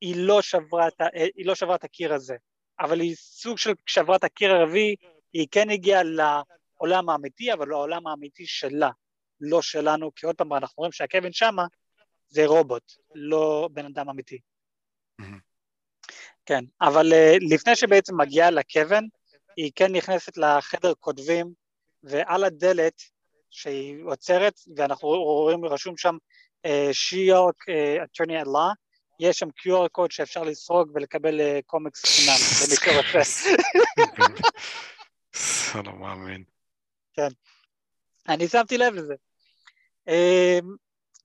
היא 0.00 0.14
לא 0.16 0.42
שברה 0.42 0.88
את. 0.88 1.00
אה, 1.00 1.26
היא 1.36 1.46
לא 1.46 1.54
שברה 1.54 1.74
את 1.74 1.84
הקיר 1.84 2.14
הזה, 2.14 2.36
אבל 2.80 3.00
היא 3.00 3.16
סוג 3.16 3.58
של 3.58 3.72
שברה 3.86 4.16
את 4.16 4.24
הקיר 4.24 4.52
הרביעי, 4.52 4.96
היא 5.32 5.46
כן 5.50 5.70
הגיעה 5.70 6.02
לעולם 6.82 7.08
האמיתי, 7.08 7.52
אבל 7.52 7.68
לא 7.68 7.76
העולם 7.76 8.06
האמיתי 8.06 8.46
שלה, 8.46 8.90
לא 9.40 9.62
שלנו, 9.62 10.14
כי 10.14 10.26
עוד 10.26 10.36
פעם 10.36 10.52
אנחנו 10.52 10.74
רואים 10.76 10.92
שהקווין 10.92 11.32
שמה 11.32 11.66
זה 12.28 12.46
רובוט, 12.46 12.92
לא 13.14 13.68
בן 13.72 13.84
אדם 13.84 14.08
אמיתי. 14.08 14.38
כן, 16.46 16.64
אבל 16.80 17.12
uh, 17.12 17.54
לפני 17.54 17.76
שבעצם 17.76 18.20
מגיעה 18.20 18.50
לקווין, 18.50 19.08
היא 19.56 19.72
כן 19.74 19.92
נכנסת 19.92 20.36
לחדר 20.36 20.92
כותבים, 21.00 21.52
ועל 22.02 22.44
הדלת 22.44 23.02
שהיא 23.50 23.96
עוצרת, 24.04 24.54
ואנחנו 24.76 25.08
רואים 25.08 25.64
רשום 25.64 25.96
שם 25.96 26.16
שיוק 26.92 27.56
attorney 28.04 28.42
at 28.42 28.46
law, 28.46 28.74
יש 29.20 29.38
שם 29.38 29.48
QR 29.48 29.88
קוד 29.92 30.10
שאפשר 30.10 30.42
לסרוג 30.42 30.90
ולקבל 30.94 31.60
קומיקס 31.66 32.04
חינם, 32.14 32.36
למי 32.62 32.76
שרוצה. 32.76 33.50
זה 35.72 35.82
לא 35.86 35.92
מאמין. 35.92 36.51
אני 38.28 38.48
שמתי 38.48 38.78
לב 38.78 38.94
לזה. 38.94 39.14
Um, 40.08 40.64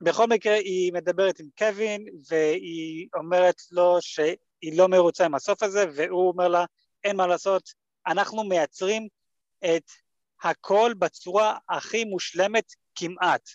בכל 0.01 0.27
מקרה, 0.27 0.53
היא 0.53 0.93
מדברת 0.93 1.39
עם 1.39 1.47
קווין, 1.57 2.05
והיא 2.29 3.07
אומרת 3.15 3.55
לו 3.71 3.97
שהיא 4.01 4.77
לא 4.77 4.87
מרוצה 4.87 5.25
עם 5.25 5.35
הסוף 5.35 5.63
הזה, 5.63 5.85
והוא 5.95 6.27
אומר 6.27 6.47
לה, 6.47 6.65
אין 7.03 7.15
מה 7.15 7.27
לעשות, 7.27 7.69
אנחנו 8.07 8.43
מייצרים 8.43 9.07
את 9.65 9.91
הכל 10.43 10.93
בצורה 10.99 11.57
הכי 11.69 12.03
מושלמת 12.03 12.65
כמעט. 12.95 13.49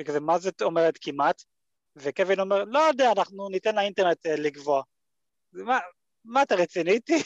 וכזה, 0.00 0.20
מה 0.20 0.38
זאת 0.38 0.62
אומרת 0.62 0.98
כמעט? 1.00 1.42
וקווין 1.96 2.40
אומר, 2.40 2.64
לא 2.64 2.78
יודע, 2.78 3.12
אנחנו 3.12 3.48
ניתן 3.48 3.74
לאינטרנט 3.74 4.26
אה, 4.26 4.36
לגבוה. 4.36 4.82
מה, 5.52 5.78
מה 6.24 6.42
אתה 6.42 6.54
רציני 6.54 6.90
איתי? 6.90 7.22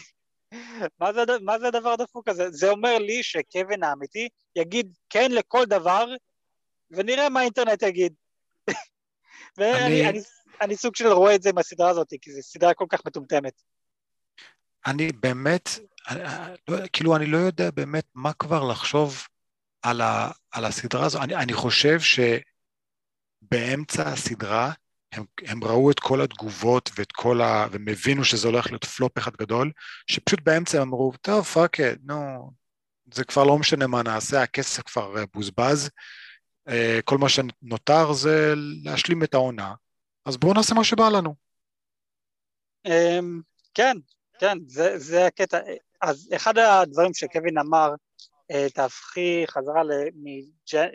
מה 1.01 1.13
זה, 1.13 1.23
הד- 1.23 1.43
מה 1.43 1.59
זה 1.59 1.69
הדבר 1.69 1.89
הדפוק 1.89 2.29
הזה? 2.29 2.51
זה 2.51 2.69
אומר 2.71 2.99
לי 2.99 3.23
שקווין 3.23 3.83
האמיתי 3.83 4.29
יגיד 4.57 4.93
כן 5.11 5.31
לכל 5.33 5.65
דבר, 5.65 6.07
ונראה 6.91 7.29
מה 7.29 7.41
האינטרנט 7.41 7.83
יגיד. 7.83 8.15
ואני 9.59 10.09
אני- 10.09 10.21
אני, 10.61 10.77
סוג 10.77 10.97
של 10.97 11.07
רואה 11.09 11.35
את 11.35 11.43
זה 11.43 11.49
עם 11.51 11.59
הסדרה 11.59 11.91
הזאת, 11.91 12.09
כי 12.23 12.33
זו 12.33 12.43
סדרה 12.43 12.75
כל 12.75 12.87
כך 12.89 13.01
מטומטמת. 13.07 13.63
אני 14.87 15.13
באמת, 15.13 15.69
אני- 16.09 16.21
לא- 16.69 16.77
כאילו 16.93 17.17
אני 17.17 17.27
לא 17.27 17.39
יודע 17.39 17.71
באמת 17.71 18.05
מה 18.15 18.33
כבר 18.33 18.65
לחשוב 18.71 19.27
על, 19.83 20.01
ה, 20.01 20.31
על 20.51 20.65
הסדרה 20.65 21.07
הזו. 21.07 21.23
אני, 21.23 21.37
אני 21.37 21.53
חושב 21.53 21.99
שבאמצע 23.43 24.03
הסדרה 24.09 24.73
הם, 25.17 25.25
הם 25.47 25.65
ראו 25.65 25.91
את 25.91 26.01
כל 26.01 26.23
התגובות 26.23 26.91
ואת 26.97 27.13
כל 27.13 27.41
ה... 27.41 27.67
והם 27.73 27.89
הבינו 27.89 28.25
שזה 28.25 28.49
הולך 28.49 28.67
להיות 28.67 28.85
פלופ 28.85 29.19
אחד 29.19 29.37
גדול, 29.37 29.73
שפשוט 30.07 30.41
באמצע 30.41 30.81
הם 30.81 30.89
אמרו, 30.89 31.13
טוב, 31.21 31.45
fuck 31.45 31.81
it, 31.81 31.99
נו, 32.05 32.51
זה 33.15 33.25
כבר 33.25 33.45
לא 33.45 33.59
משנה 33.59 33.87
מה 33.87 34.03
נעשה, 34.03 34.43
הכסף 34.43 34.83
כבר 34.83 35.19
אה, 35.19 35.25
בוזבז, 35.35 35.91
אה, 36.69 36.99
כל 37.05 37.19
מה 37.19 37.29
שנותר 37.29 38.13
זה 38.13 38.55
להשלים 38.85 39.23
את 39.23 39.35
העונה, 39.35 39.75
אז 40.25 40.37
בואו 40.37 40.55
נעשה 40.55 40.75
מה 40.75 40.85
שבא 40.85 41.09
לנו. 41.09 41.35
אמ, 42.87 43.41
כן, 43.75 43.97
כן, 44.39 44.59
זה, 44.67 44.99
זה 44.99 45.27
הקטע. 45.27 45.59
אז 46.03 46.31
אחד 46.37 46.59
הדברים 46.59 47.15
שקווין 47.15 47.59
אמר, 47.59 47.91
אה, 48.51 48.67
תהפכי 48.75 49.45
חזרה 49.47 49.83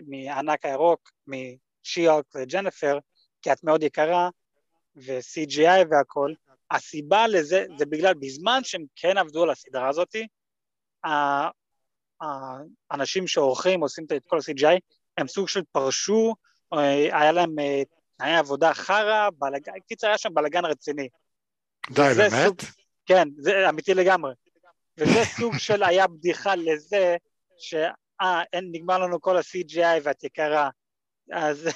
מהענק 0.08 0.66
הירוק, 0.66 1.12
משיוק 1.28 2.28
וג'נפר, 2.36 3.00
כי 3.42 3.52
את 3.52 3.64
מאוד 3.64 3.84
יקרה, 3.84 4.30
ו-CGI 4.96 5.86
והכל, 5.92 6.34
הסיבה 6.72 7.28
לזה, 7.28 7.66
זה 7.78 7.86
בגלל, 7.86 8.14
בזמן 8.14 8.60
שהם 8.64 8.86
כן 8.96 9.18
עבדו 9.18 9.44
על 9.44 9.50
הסדרה 9.50 9.90
הזאת, 9.90 10.16
האנשים 12.92 13.28
שעורכים, 13.28 13.82
עושים 13.82 14.06
את 14.18 14.26
כל 14.28 14.38
ה-CGI, 14.38 14.80
הם 15.18 15.28
סוג 15.28 15.48
של 15.48 15.62
פרשו, 15.72 16.36
אה, 16.74 17.20
היה 17.20 17.32
להם 17.32 17.60
אה, 17.60 17.82
תנאי 18.18 18.36
עבודה 18.36 18.74
חרא, 18.74 19.30
בלגן, 19.38 19.72
קיצר 19.88 20.08
היה 20.08 20.18
שם 20.18 20.34
בלגן 20.34 20.66
רציני. 20.66 21.08
די, 21.90 22.02
באמת? 22.18 22.48
סוג- 22.48 22.62
כן, 23.06 23.28
זה 23.38 23.70
אמיתי 23.70 23.94
לגמרי. 23.94 24.34
וזה 24.98 25.20
סוג 25.38 25.58
של 25.58 25.84
היה 25.84 26.08
בדיחה 26.08 26.56
לזה, 26.56 27.16
שאה, 27.58 28.42
נגמר 28.72 28.98
לנו 29.00 29.22
כל 29.22 29.38
ה-CGI 29.38 30.00
ואת 30.04 30.24
יקרה. 30.24 30.70
אז 31.32 31.70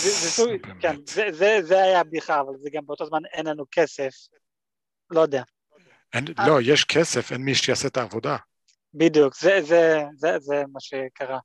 זה. 0.00 0.42
כן, 0.80 0.96
זה, 1.06 1.26
זה, 1.32 1.58
זה 1.62 1.82
היה 1.82 2.00
הבדיחה, 2.00 2.40
אבל 2.40 2.52
זה 2.60 2.70
גם 2.72 2.82
באותו 2.86 3.06
זמן 3.06 3.20
אין 3.32 3.46
לנו 3.46 3.64
כסף. 3.72 4.10
לא 5.10 5.20
יודע, 5.20 5.42
אין, 6.12 6.24
לא, 6.46 6.60
יש 6.62 6.84
כסף, 6.84 7.32
אין 7.32 7.40
מי 7.40 7.54
שיעשה 7.54 7.88
את 7.88 7.96
העבודה. 7.96 8.36
בדיוק, 8.94 9.36
זה, 9.36 9.62
זה, 9.62 10.02
זה, 10.16 10.38
זה 10.38 10.62
מה 10.72 10.80
שקרה. 10.80 11.38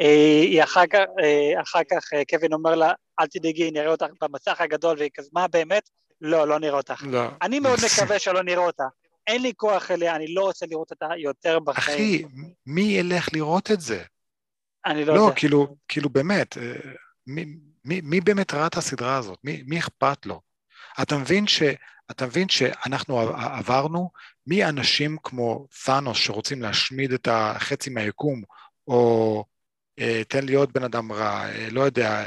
אה, 0.00 0.40
היא 0.42 0.62
אחר 0.62 0.86
כך, 0.86 0.98
אה, 1.22 1.62
אחר 1.62 1.80
כך 1.90 2.12
אה, 2.14 2.22
קווין 2.30 2.52
אומר 2.52 2.74
לה, 2.74 2.92
אל 3.20 3.26
תדאגי, 3.26 3.70
נראה 3.70 3.90
אותך 3.90 4.06
במסך 4.20 4.60
הגדול, 4.60 4.98
והיא 4.98 5.10
כזה, 5.14 5.28
מה 5.32 5.48
באמת? 5.48 5.90
לא, 6.20 6.48
לא 6.48 6.58
נראה 6.58 6.76
אותך. 6.76 7.02
לא. 7.06 7.28
אני 7.42 7.60
מאוד 7.60 7.78
מקווה 7.86 8.18
שלא 8.18 8.42
נראה 8.42 8.62
אותה. 8.66 8.84
אין 9.26 9.42
לי 9.42 9.52
כוח 9.56 9.90
אליה, 9.90 10.16
אני 10.16 10.34
לא 10.34 10.42
רוצה 10.42 10.66
לראות 10.66 10.90
אותה 10.90 11.06
יותר 11.18 11.58
בחיים. 11.58 12.26
אחי, 12.26 12.42
מי 12.66 12.82
ילך 12.82 13.28
לראות 13.32 13.70
את 13.70 13.80
זה? 13.80 14.02
אני 14.86 15.04
לא, 15.04 15.14
לא, 15.14 15.20
יודע. 15.20 15.34
כאילו, 15.34 15.76
כאילו 15.88 16.08
באמת, 16.08 16.58
אה, 16.58 16.92
מי, 17.26 17.44
מי, 17.88 18.00
מי 18.04 18.20
באמת 18.20 18.54
ראה 18.54 18.66
את 18.66 18.76
הסדרה 18.76 19.16
הזאת? 19.16 19.38
מי, 19.44 19.62
מי 19.66 19.78
אכפת 19.78 20.26
לו? 20.26 20.40
אתה 21.02 21.16
מבין, 21.18 21.46
ש, 21.46 21.62
אתה 22.10 22.26
מבין 22.26 22.48
שאנחנו 22.48 23.20
עברנו 23.36 24.10
מאנשים 24.46 25.16
כמו 25.22 25.66
תאנוס 25.84 26.18
שרוצים 26.18 26.62
להשמיד 26.62 27.12
את 27.12 27.28
החצי 27.30 27.90
מהיקום, 27.90 28.42
או 28.86 29.44
אה, 29.98 30.22
תן 30.28 30.44
לי 30.44 30.54
עוד 30.54 30.72
בן 30.72 30.84
אדם 30.84 31.12
רע, 31.12 31.48
אה, 31.48 31.68
לא 31.70 31.80
יודע, 31.80 32.26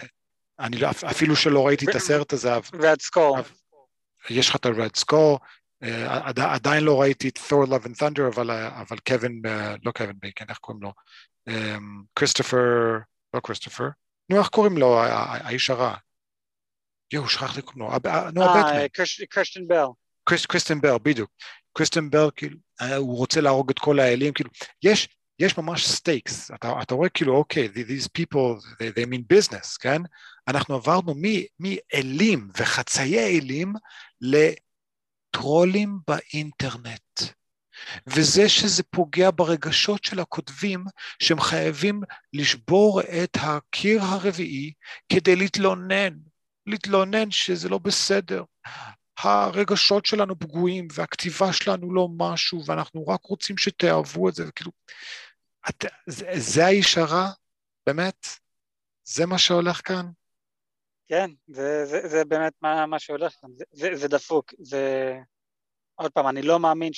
אני 0.59 0.77
לא, 0.77 0.89
אפילו 0.89 1.35
שלא 1.35 1.67
ראיתי 1.67 1.85
את 1.89 1.95
הסרט 1.95 2.33
הזה, 2.33 2.49
רד 2.73 3.01
סקאל. 3.01 3.37
יש 4.29 4.49
לך 4.49 4.55
את 4.55 4.97
Gorr, 4.97 5.37
אה, 5.83 6.27
עד, 6.27 6.39
עדיין 6.39 6.83
לא 6.83 7.01
ראיתי 7.01 7.29
את 7.29 7.37
Thor 7.37 7.67
Love 7.67 7.85
and 7.85 7.99
Thunder, 7.99 8.27
אבל, 8.35 8.51
אבל 8.51 8.97
קווין, 9.07 9.41
לא 9.83 9.91
קווין 9.91 10.15
בייקן, 10.19 10.45
איך 10.49 10.57
קוראים 10.57 10.83
לו? 10.83 10.93
כריסטופר, 12.15 12.97
לא 13.33 13.39
כריסטופר, 13.39 13.87
נו, 14.31 14.39
איך 14.39 14.47
קוראים 14.47 14.77
לו, 14.77 14.99
האיש 15.03 15.69
הרע? 15.69 15.95
יואו, 17.13 17.29
שכחתי 17.29 17.55
איך 17.55 17.61
קוראים 17.61 17.81
לו, 17.81 17.95
הב- 17.95 18.07
ה- 18.07 18.31
נו, 18.33 18.43
הבטמן, 18.43 18.79
אה, 18.79 18.89
קריש- 18.89 19.23
קריסטיאן 19.29 19.67
בל. 19.67 19.85
קריס, 20.23 20.45
קריסטן 20.45 20.81
בל, 20.81 20.97
בדיוק. 21.01 21.31
קריסטן 21.73 22.09
בל, 22.09 22.29
כאילו, 22.35 22.57
אה, 22.81 22.95
הוא 22.95 23.17
רוצה 23.17 23.41
להרוג 23.41 23.69
את 23.69 23.79
כל 23.79 23.99
האלים, 23.99 24.33
כאילו, 24.33 24.49
יש, 24.83 25.09
יש 25.39 25.57
ממש 25.57 25.87
stakes, 25.89 26.51
אתה, 26.51 26.73
אתה 26.81 26.93
רואה 26.95 27.09
כאילו, 27.09 27.35
אוקיי, 27.35 27.65
okay, 27.67 27.77
these 27.77 28.07
people, 28.19 28.63
they, 28.63 28.93
they 28.99 29.05
mean 29.07 29.23
business, 29.33 29.77
כן? 29.79 30.01
אנחנו 30.47 30.75
עברנו 30.75 31.13
מאלים 31.59 32.49
וחצאי 32.57 33.19
אלים 33.19 33.73
לטרולים 34.21 35.99
באינטרנט. 36.07 37.19
וזה 38.07 38.49
שזה 38.49 38.83
פוגע 38.83 39.29
ברגשות 39.35 40.03
של 40.03 40.19
הכותבים, 40.19 40.85
שהם 41.19 41.39
חייבים 41.39 42.01
לשבור 42.33 43.01
את 43.01 43.37
הקיר 43.41 44.01
הרביעי 44.01 44.73
כדי 45.13 45.35
להתלונן, 45.35 46.13
להתלונן 46.67 47.31
שזה 47.31 47.69
לא 47.69 47.77
בסדר. 47.77 48.43
הרגשות 49.17 50.05
שלנו 50.05 50.39
פגועים 50.39 50.87
והכתיבה 50.93 51.53
שלנו 51.53 51.93
לא 51.93 52.07
משהו 52.17 52.65
ואנחנו 52.65 53.07
רק 53.07 53.23
רוצים 53.23 53.57
שתאהבו 53.57 54.29
את 54.29 54.35
זה, 54.35 54.43
וכאילו, 54.47 54.71
את, 55.69 55.85
זה, 56.07 56.25
זה 56.37 56.65
האיש 56.65 56.97
הרע? 56.97 57.29
באמת? 57.87 58.27
זה 59.03 59.25
מה 59.25 59.37
שהולך 59.37 59.81
כאן? 59.85 60.05
כן, 61.07 61.31
זה, 61.47 61.85
זה, 61.85 62.07
זה 62.07 62.25
באמת 62.25 62.53
מה, 62.61 62.85
מה 62.85 62.99
שהולך 62.99 63.33
כאן, 63.41 63.49
זה, 63.57 63.65
זה, 63.71 63.95
זה 63.95 64.07
דפוק, 64.07 64.53
זה... 64.59 65.15
עוד 65.95 66.11
פעם, 66.11 66.27
אני 66.27 66.41
לא 66.41 66.59
מאמין 66.59 66.93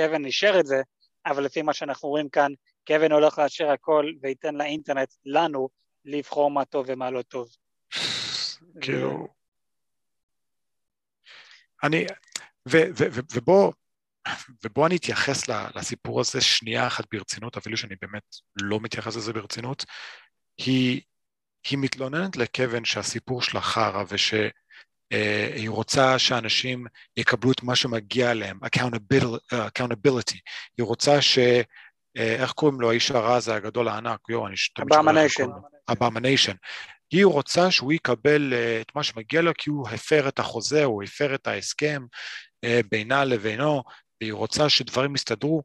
שקווין 0.00 0.24
אישר 0.24 0.60
את 0.60 0.66
זה, 0.66 0.82
אבל 1.26 1.44
לפי 1.44 1.62
מה 1.62 1.74
שאנחנו 1.74 2.08
רואים 2.08 2.28
כאן, 2.28 2.52
קווין 2.86 3.12
הולך 3.12 3.38
לאשר 3.38 3.70
הכל 3.70 4.12
וייתן 4.22 4.54
לאינטרנט, 4.54 5.14
לנו, 5.24 5.68
לבחור 6.04 6.50
מה 6.50 6.64
טוב 6.64 6.86
ומה 6.88 7.10
לא 7.10 7.22
טוב. 7.22 7.48
כאילו... 8.80 9.28
אני... 11.84 12.06
ובוא, 13.34 13.72
ובוא 14.64 14.86
אני 14.86 14.96
אתייחס 14.96 15.48
לסיפור 15.48 16.20
הזה 16.20 16.40
שנייה 16.40 16.86
אחת 16.86 17.04
ברצינות, 17.12 17.56
אפילו 17.56 17.76
שאני 17.76 17.94
באמת 18.00 18.36
לא 18.62 18.80
מתייחס 18.80 19.16
לזה 19.16 19.32
ברצינות. 19.32 19.84
היא, 20.58 21.00
היא 21.70 21.78
מתלוננת 21.78 22.36
לקווין 22.36 22.84
שהסיפור 22.84 23.42
שלה 23.42 23.60
חרא 23.60 24.04
ושהיא 24.08 24.50
uh, 25.14 25.68
רוצה 25.68 26.18
שאנשים 26.18 26.86
יקבלו 27.16 27.52
את 27.52 27.62
מה 27.62 27.76
שמגיע 27.76 28.34
להם, 28.34 28.58
accountability, 28.64 29.54
accountability. 29.54 30.38
היא 30.78 30.84
רוצה 30.84 31.22
ש... 31.22 31.38
Uh, 31.38 32.20
איך 32.20 32.52
קוראים 32.52 32.80
לו 32.80 32.90
האיש 32.90 33.10
הרע 33.10 33.36
הזה 33.36 33.54
הגדול 33.54 33.88
הענק? 33.88 34.20
יואו, 34.28 34.46
אני 34.46 34.54
תמיד 34.74 34.88
שומע 34.92 35.00
אבומיניישן. 35.00 35.48
אבומיניישן. 35.88 36.54
היא 37.10 37.26
רוצה 37.26 37.70
שהוא 37.70 37.92
יקבל 37.92 38.52
uh, 38.52 38.82
את 38.82 38.94
מה 38.94 39.02
שמגיע 39.02 39.42
לו 39.42 39.52
כי 39.58 39.70
הוא 39.70 39.88
הפר 39.88 40.28
את 40.28 40.38
החוזה, 40.38 40.84
הוא 40.84 41.02
הפר 41.02 41.34
את 41.34 41.46
ההסכם 41.46 42.02
בינה 42.90 43.24
לבינו, 43.24 43.82
והיא 44.20 44.32
רוצה 44.32 44.68
שדברים 44.68 45.14
יסתדרו, 45.14 45.62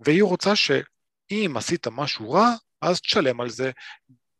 והיא 0.00 0.22
רוצה 0.22 0.56
שאם 0.56 1.54
עשית 1.56 1.86
משהו 1.86 2.30
רע, 2.30 2.54
אז 2.82 3.00
תשלם 3.00 3.40
על 3.40 3.50
זה. 3.50 3.70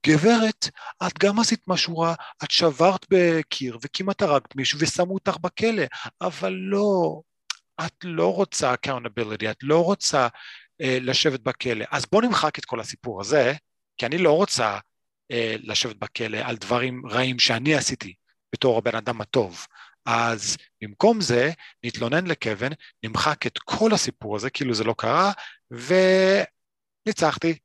גברת, 0.06 0.68
את 1.06 1.18
גם 1.18 1.38
עשית 1.38 1.68
משהו 1.68 1.98
רע, 1.98 2.14
את 2.44 2.50
שברת 2.50 3.06
בקיר 3.10 3.78
וכמעט 3.82 4.22
הרגת 4.22 4.56
מישהו 4.56 4.78
ושמו 4.80 5.14
אותך 5.14 5.36
בכלא, 5.36 5.84
אבל 6.20 6.52
לא, 6.52 7.20
את 7.86 7.94
לא 8.04 8.34
רוצה 8.34 8.74
accountability, 8.74 9.50
את 9.50 9.56
לא 9.62 9.84
רוצה 9.84 10.28
אה, 10.80 10.98
לשבת 11.00 11.40
בכלא. 11.40 11.84
אז 11.90 12.04
בוא 12.12 12.22
נמחק 12.22 12.58
את 12.58 12.64
כל 12.64 12.80
הסיפור 12.80 13.20
הזה, 13.20 13.52
כי 13.96 14.06
אני 14.06 14.18
לא 14.18 14.32
רוצה 14.32 14.78
אה, 15.30 15.56
לשבת 15.62 15.96
בכלא 15.96 16.38
על 16.38 16.56
דברים 16.56 17.06
רעים 17.06 17.38
שאני 17.38 17.74
עשיתי 17.74 18.14
בתור 18.52 18.78
הבן 18.78 18.94
אדם 18.96 19.20
הטוב. 19.20 19.66
אז 20.06 20.56
במקום 20.82 21.20
זה, 21.20 21.50
נתלונן 21.84 22.26
לקווין, 22.26 22.72
נמחק 23.02 23.46
את 23.46 23.58
כל 23.58 23.92
הסיפור 23.92 24.36
הזה, 24.36 24.50
כאילו 24.50 24.74
זה 24.74 24.84
לא 24.84 24.94
קרה, 24.98 25.32
וניצחתי. 25.70 27.58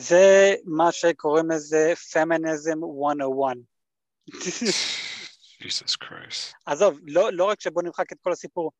זה 0.00 0.54
מה 0.64 0.92
שקוראים 0.92 1.50
לזה 1.50 1.92
פמיניזם 2.12 2.78
101. 2.80 3.56
Jesus 5.62 5.96
Christ. 6.04 6.54
עזוב, 6.66 6.98
לא, 7.06 7.32
לא 7.32 7.44
רק 7.44 7.60
שבוא 7.60 7.82
נמחק 7.82 8.12
את 8.12 8.18
כל 8.22 8.32
הסיפור, 8.32 8.72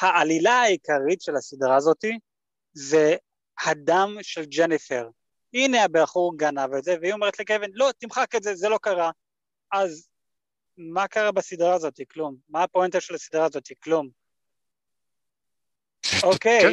העלילה 0.00 0.52
העיקרית 0.52 1.20
של 1.20 1.36
הסדרה 1.36 1.76
הזאתי 1.76 2.18
זה 2.72 3.16
הדם 3.66 4.16
של 4.22 4.44
ג'ניפר. 4.44 5.08
הנה 5.54 5.84
הבחור 5.84 6.36
גנב 6.36 6.74
את 6.78 6.84
זה, 6.84 6.96
והיא 7.00 7.12
אומרת 7.12 7.38
לקווין, 7.38 7.70
לא, 7.74 7.90
תמחק 7.98 8.34
את 8.34 8.42
זה, 8.42 8.54
זה 8.54 8.68
לא 8.68 8.78
קרה. 8.82 9.10
אז 9.72 10.08
מה 10.76 11.08
קרה 11.08 11.32
בסדרה 11.32 11.74
הזאת? 11.74 12.00
כלום. 12.12 12.36
מה 12.48 12.62
הפואנטה 12.62 13.00
של 13.00 13.14
הסדרה 13.14 13.44
הזאת? 13.44 13.68
כלום. 13.82 14.08
אוקיי, 16.22 16.60
כן, 16.62 16.72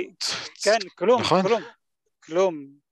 כן, 0.63 0.89
כלום, 0.95 1.21
נכון. 1.21 1.41
כלום, 1.41 1.63
כלום. 2.23 2.86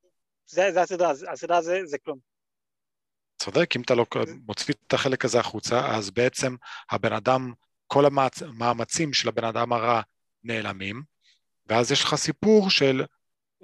זה, 0.48 0.72
זה 0.72 0.82
הסדרה, 0.82 1.12
הסדרה 1.32 1.62
זה, 1.62 1.82
זה 1.86 1.98
כלום. 1.98 2.20
צודק, 3.38 3.76
אם 3.76 3.82
אתה 3.82 3.96
לא 3.96 4.06
מוציא 4.46 4.74
את 4.88 4.94
החלק 4.94 5.26
הזה 5.26 5.40
החוצה, 5.40 5.96
אז 5.96 6.12
בעצם 6.12 6.56
הבן 6.92 7.14
אדם, 7.14 7.54
כל 7.88 8.06
המאמצים 8.06 9.14
של 9.14 9.30
הבן 9.30 9.44
אדם 9.44 9.74
הרע 9.74 10.02
נעלמים, 10.44 11.04
ואז 11.68 11.92
יש 11.92 12.04
לך 12.04 12.16
סיפור 12.16 12.70
של 12.70 13.06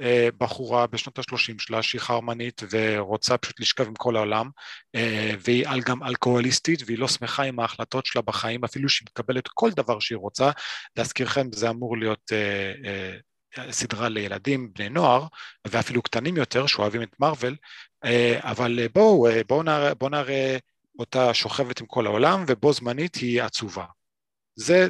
אה, 0.02 0.30
בחורה 0.38 0.88
בשנות 0.88 1.20
ה-30 1.20 1.60
שלה 1.60 1.84
שהיא 1.84 2.02
חרמנית 2.02 2.62
ורוצה 2.72 3.38
פשוט 3.38 3.60
לשכב 3.60 3.88
עם 3.88 3.96
כל 3.96 4.15
העולם 4.15 4.50
אה, 4.96 5.32
והיא 5.39 5.67
גם 5.86 6.04
אלכוהוליסטית 6.04 6.80
והיא 6.86 7.00
לא 7.00 7.08
שמחה 7.08 7.44
עם 7.44 7.60
ההחלטות 7.60 8.06
שלה 8.06 8.22
בחיים 8.22 8.63
אפילו 8.63 8.89
שהיא 8.89 9.08
מקבלת 9.12 9.48
כל 9.48 9.72
דבר 9.72 10.00
שהיא 10.00 10.17
רוצה 10.17 10.52
להזכירכם 10.96 11.48
זה 11.54 11.70
אמור 11.70 11.98
להיות 11.98 12.32
אה, 12.32 13.17
סדרה 13.71 14.09
לילדים, 14.09 14.73
בני 14.73 14.89
נוער 14.89 15.27
ואפילו 15.67 16.01
קטנים 16.01 16.37
יותר 16.37 16.67
שאוהבים 16.67 17.03
את 17.03 17.19
מארוול 17.19 17.55
אבל 18.37 18.87
בואו 18.93 19.27
בואו 19.47 19.63
נראה, 19.63 19.93
בוא 19.93 20.09
נראה 20.09 20.57
אותה 20.99 21.33
שוכבת 21.33 21.79
עם 21.81 21.85
כל 21.85 22.05
העולם 22.05 22.43
ובו 22.47 22.73
זמנית 22.73 23.15
היא 23.15 23.43
עצובה 23.43 23.85
זה 24.55 24.87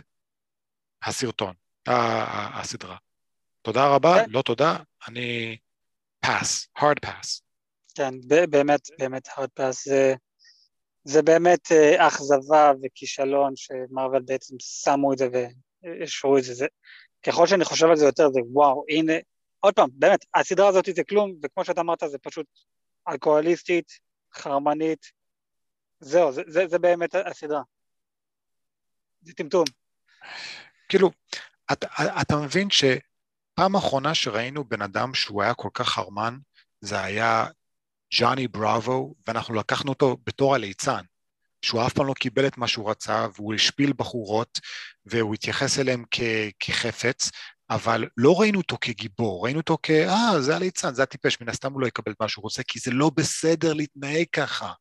הסרטון, 1.04 1.54
הסדרה 1.88 2.98
תודה 3.62 3.88
רבה, 3.88 4.16
כן. 4.26 4.30
לא 4.30 4.42
תודה, 4.42 4.78
אני 5.08 5.58
פאס, 6.20 6.68
hard 6.80 7.06
pass. 7.06 7.42
כן, 7.96 8.14
באמת, 8.50 8.88
באמת 9.00 9.28
hard 9.28 9.60
pass. 9.60 9.72
זה, 9.84 10.14
זה 11.04 11.22
באמת 11.22 11.72
אה, 11.72 12.08
אכזבה 12.08 12.72
וכישלון 12.84 13.54
שמרוויל 13.56 14.22
בעצם 14.26 14.56
שמו 14.60 15.14
את 15.14 15.18
זה 15.18 15.28
ואישרו 15.84 16.38
את 16.38 16.44
זה. 16.44 16.54
זה. 16.54 16.66
ככל 17.24 17.48
שאני 17.48 17.66
חושב 17.66 17.86
על 17.86 17.96
זה 17.96 18.06
יותר, 18.06 18.30
זה 18.30 18.40
וואו, 18.52 18.86
הנה, 18.90 19.14
עוד 19.60 19.74
פעם, 19.74 19.90
באמת, 19.94 20.26
הסדרה 20.36 20.68
הזאת 20.68 20.86
זה 20.96 21.04
כלום, 21.04 21.34
וכמו 21.44 21.66
שאתה 21.66 21.82
אמרת, 21.82 22.04
זה 22.08 22.18
פשוט 22.18 22.46
אלכוהוליסטית, 23.10 23.92
חרמנית, 24.34 25.12
זהו, 26.00 26.32
זה, 26.32 26.42
זה, 26.48 26.68
זה 26.68 26.80
באמת 26.80 27.16
הסדרה. 27.16 27.62
זה 29.22 29.34
טמטום. 29.34 29.66
כאילו, 30.90 31.12
אתה, 31.72 31.88
אתה 32.22 32.36
מבין 32.36 32.70
ש... 32.70 32.84
פעם 33.54 33.76
אחרונה 33.76 34.16
שראינו 34.16 34.64
בן 34.64 34.82
אדם 34.82 35.14
שהוא 35.14 35.44
היה 35.44 35.54
כל 35.54 35.70
כך 35.74 35.90
חרמן, 35.90 36.38
זה 36.82 37.02
היה 37.02 37.46
ג'וני 38.14 38.48
בראבו, 38.48 39.16
ואנחנו 39.28 39.54
לקחנו 39.54 39.92
אותו 39.92 40.18
בתור 40.26 40.56
הליצן, 40.56 41.02
שהוא 41.62 41.86
אף 41.86 41.94
פעם 41.94 42.08
לא 42.08 42.14
קיבל 42.14 42.48
את 42.48 42.58
מה 42.58 42.68
שהוא 42.68 42.90
רצה, 42.90 43.28
והוא 43.36 43.54
השפיל 43.54 43.94
בחורות, 43.98 44.60
והוא 45.06 45.34
התייחס 45.34 45.80
אליהם 45.80 46.04
כ- 46.12 46.52
כחפץ, 46.60 47.30
אבל 47.70 48.08
לא 48.18 48.40
ראינו 48.40 48.58
אותו 48.58 48.78
כגיבור, 48.82 49.46
ראינו 49.46 49.60
אותו 49.60 49.78
כ... 49.84 49.90
אה, 49.90 50.42
זה 50.42 50.56
הליצן, 50.56 50.94
זה 50.94 51.04
הטיפש, 51.04 51.42
מן 51.42 51.50
הסתם 51.50 51.74
הוא 51.74 51.82
לא 51.82 51.88
יקבל 51.88 52.12
את 52.12 52.18
מה 52.20 52.28
שהוא 52.28 52.44
רוצה, 52.44 52.64
כי 52.64 52.80
זה 52.80 52.92
לא 52.92 53.12
בסדר 53.16 53.74
להתנהג 53.74 54.26
ככה. 54.34 54.74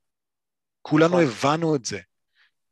כולנו 0.83 1.09
נכון. 1.09 1.23
הבנו 1.23 1.77
את 1.77 1.85
זה. 1.85 2.01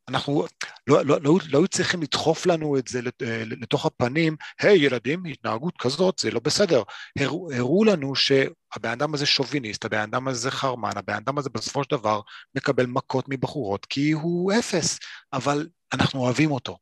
אנחנו 0.09 0.45
לא, 0.87 1.05
לא, 1.05 1.17
לא, 1.21 1.39
לא 1.51 1.67
צריכים 1.67 2.01
לדחוף 2.01 2.45
לנו 2.45 2.77
את 2.77 2.87
זה 2.87 2.99
אה, 3.21 3.43
לתוך 3.45 3.85
הפנים, 3.85 4.35
היי 4.61 4.77
hey, 4.77 4.81
ילדים, 4.81 5.25
התנהגות 5.25 5.73
כזאת, 5.79 6.19
זה 6.19 6.31
לא 6.31 6.39
בסדר. 6.39 6.83
הראו, 7.19 7.51
הראו 7.51 7.83
לנו 7.83 8.15
שהבן 8.15 8.89
אדם 8.91 9.13
הזה 9.13 9.25
שוביניסט, 9.25 9.85
הבן 9.85 9.99
אדם 9.99 10.27
הזה 10.27 10.51
חרמן, 10.51 10.91
הבן 10.95 11.13
אדם 11.13 11.37
הזה 11.37 11.49
בסופו 11.49 11.83
של 11.83 11.89
דבר 11.89 12.21
מקבל 12.55 12.85
מכות 12.85 13.25
מבחורות 13.27 13.85
כי 13.85 14.11
הוא 14.11 14.53
אפס, 14.59 14.99
אבל 15.33 15.67
אנחנו 15.93 16.19
אוהבים 16.19 16.51
אותו. 16.51 16.77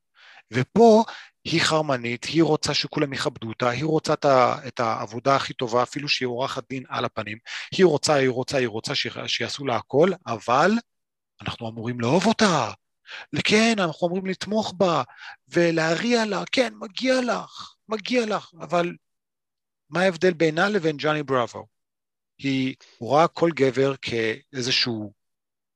ופה 0.53 1.03
היא 1.43 1.61
חרמנית, 1.61 2.25
היא 2.25 2.43
רוצה 2.43 2.73
שכולם 2.73 3.13
יכבדו 3.13 3.47
אותה, 3.47 3.69
היא 3.69 3.85
רוצה 3.85 4.13
את 4.67 4.79
העבודה 4.79 5.35
הכי 5.35 5.53
טובה, 5.53 5.83
אפילו 5.83 6.09
שהיא 6.09 6.27
עורכת 6.27 6.63
דין 6.69 6.83
על 6.89 7.05
הפנים, 7.05 7.37
היא 7.77 7.85
רוצה, 7.85 8.13
היא 8.13 8.29
רוצה, 8.29 8.57
היא 8.57 8.67
רוצה 8.67 8.93
שיעשו 9.27 9.65
לה 9.65 9.75
הכל, 9.75 10.09
אבל 10.27 10.71
אנחנו 11.41 11.69
אמורים 11.69 11.99
לאהוב 11.99 12.25
אותה, 12.25 12.71
כן, 13.43 13.73
אנחנו 13.79 14.07
אמורים 14.07 14.25
לתמוך 14.25 14.73
בה 14.77 15.03
ולהריע 15.47 16.25
לה, 16.25 16.43
כן, 16.51 16.73
מגיע 16.79 17.21
לך, 17.21 17.75
מגיע 17.89 18.25
לך, 18.25 18.51
אבל 18.61 18.95
מה 19.89 20.01
ההבדל 20.01 20.33
בינה 20.33 20.69
לבין 20.69 20.95
ג'וני 20.99 21.23
בראבו? 21.23 21.67
היא 22.37 22.75
רואה 22.99 23.27
כל 23.27 23.49
גבר 23.55 23.93
כאיזשהו, 24.01 25.13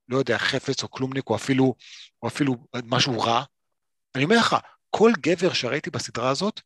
לא 0.09 0.17
יודע, 0.17 0.37
חפץ 0.37 0.83
או 0.83 0.91
כלומניק 0.91 1.29
או 1.29 1.35
אפילו, 1.35 1.75
או 2.23 2.27
אפילו 2.27 2.55
משהו 2.85 3.19
רע. 3.19 3.43
אני 4.15 4.23
אומר 4.23 4.37
לך, 4.37 4.55
כל 4.89 5.11
גבר 5.19 5.53
שראיתי 5.53 5.89
בסדרה 5.89 6.29
הזאת, 6.29 6.61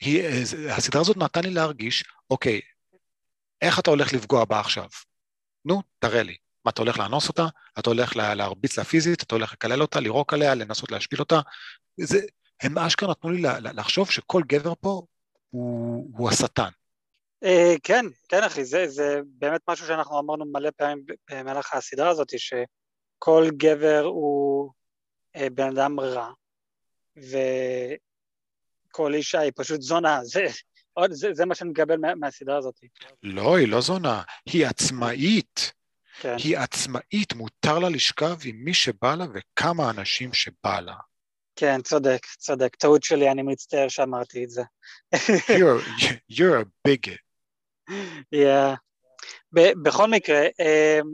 היא, 0.00 0.22
הסדרה 0.70 1.00
הזאת 1.00 1.16
נתן 1.16 1.40
לי 1.42 1.50
להרגיש, 1.50 2.04
אוקיי, 2.30 2.60
איך 3.62 3.78
אתה 3.78 3.90
הולך 3.90 4.12
לפגוע 4.12 4.44
בה 4.44 4.60
עכשיו? 4.60 4.88
נו, 5.64 5.82
תראה 5.98 6.22
לי. 6.22 6.36
מה, 6.68 6.72
אתה 6.72 6.82
הולך 6.82 6.98
לאנוס 6.98 7.28
אותה? 7.28 7.46
אתה 7.78 7.90
הולך 7.90 8.16
להרביץ 8.16 8.78
לה 8.78 8.84
פיזית? 8.84 9.22
אתה 9.22 9.34
הולך 9.34 9.52
לקלל 9.52 9.82
אותה, 9.82 10.00
לירוק 10.00 10.32
עליה, 10.32 10.54
לנסות 10.54 10.92
להשפיל 10.92 11.20
אותה? 11.20 11.40
זה, 12.00 12.18
הם 12.62 12.78
אשכרה 12.78 13.10
נתנו 13.10 13.30
לי 13.30 13.42
לחשוב 13.74 14.10
שכל 14.10 14.42
גבר 14.46 14.72
פה 14.80 15.02
הוא, 15.50 16.10
הוא 16.16 16.30
השטן. 16.30 16.68
אה, 17.44 17.74
כן, 17.82 18.06
כן 18.28 18.44
אחי, 18.44 18.64
זה, 18.64 18.88
זה 18.88 19.20
באמת 19.24 19.60
משהו 19.68 19.86
שאנחנו 19.86 20.18
אמרנו 20.20 20.44
מלא 20.44 20.70
פעמים 20.76 21.04
במהלך 21.30 21.74
הסדרה 21.74 22.08
הזאת, 22.08 22.32
שכל 22.38 23.48
גבר 23.56 24.02
הוא 24.04 24.70
אה, 25.36 25.50
בן 25.50 25.68
אדם 25.68 26.00
רע, 26.00 26.32
וכל 27.16 29.14
אישה 29.14 29.40
היא 29.40 29.52
פשוט 29.56 29.80
זונה, 29.80 30.20
זה, 30.32 30.46
זה, 31.10 31.28
זה 31.32 31.46
מה 31.46 31.54
שאני 31.54 31.70
מקבל 31.70 31.96
מה, 31.96 32.14
מהסדרה 32.14 32.56
הזאת. 32.56 32.80
לא, 33.22 33.56
היא 33.56 33.68
לא 33.68 33.80
זונה, 33.80 34.22
היא 34.46 34.66
עצמאית. 34.66 35.77
כן. 36.20 36.36
היא 36.44 36.58
עצמאית, 36.58 37.34
מותר 37.34 37.78
לה 37.78 37.88
לשכב 37.88 38.36
עם 38.44 38.56
מי 38.56 38.74
שבא 38.74 39.14
לה 39.14 39.24
וכמה 39.34 39.90
אנשים 39.90 40.32
שבא 40.32 40.80
לה. 40.80 40.94
כן, 41.56 41.82
צודק, 41.82 42.26
צודק. 42.38 42.76
טעות 42.76 43.02
שלי, 43.02 43.30
אני 43.30 43.42
מצטער 43.42 43.88
שאמרתי 43.88 44.44
את 44.44 44.50
זה. 44.50 44.62
you're, 45.14 46.04
you're 46.32 46.62
a 46.62 46.88
bigot. 46.88 47.18
yeah. 48.34 48.76
בכל 49.52 50.10
מקרה, 50.10 50.40
אמ, 50.40 51.08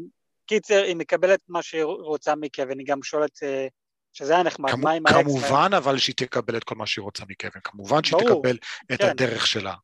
קיצר, 0.47 0.83
היא 0.83 0.97
מקבלת 0.97 1.41
מה 1.49 1.63
שהיא 1.63 1.83
רוצה 1.83 2.35
מקווין, 2.35 2.79
היא 2.79 2.87
גם 2.87 3.03
שואלת, 3.03 3.43
אה, 3.43 3.67
שזה 4.13 4.35
היה 4.35 4.43
נחמד, 4.43 4.71
כמו, 4.71 4.83
מה 4.83 4.93
עם 4.93 5.07
האקס? 5.07 5.19
כמובן 5.21 5.71
אבל 5.77 5.99
שהיא 5.99 6.15
תקבל 6.17 6.57
את 6.57 6.65
כל 6.65 6.75
מה 6.75 6.87
שהיא 6.87 7.03
רוצה 7.03 7.25
מקווין, 7.29 7.63
כמובן 7.65 8.05
שהיא 8.05 8.21
ברור, 8.25 8.43
תקבל 8.43 8.59
את 8.93 9.01
כן. 9.01 9.09
הדרך 9.09 9.47
שלה. 9.47 9.75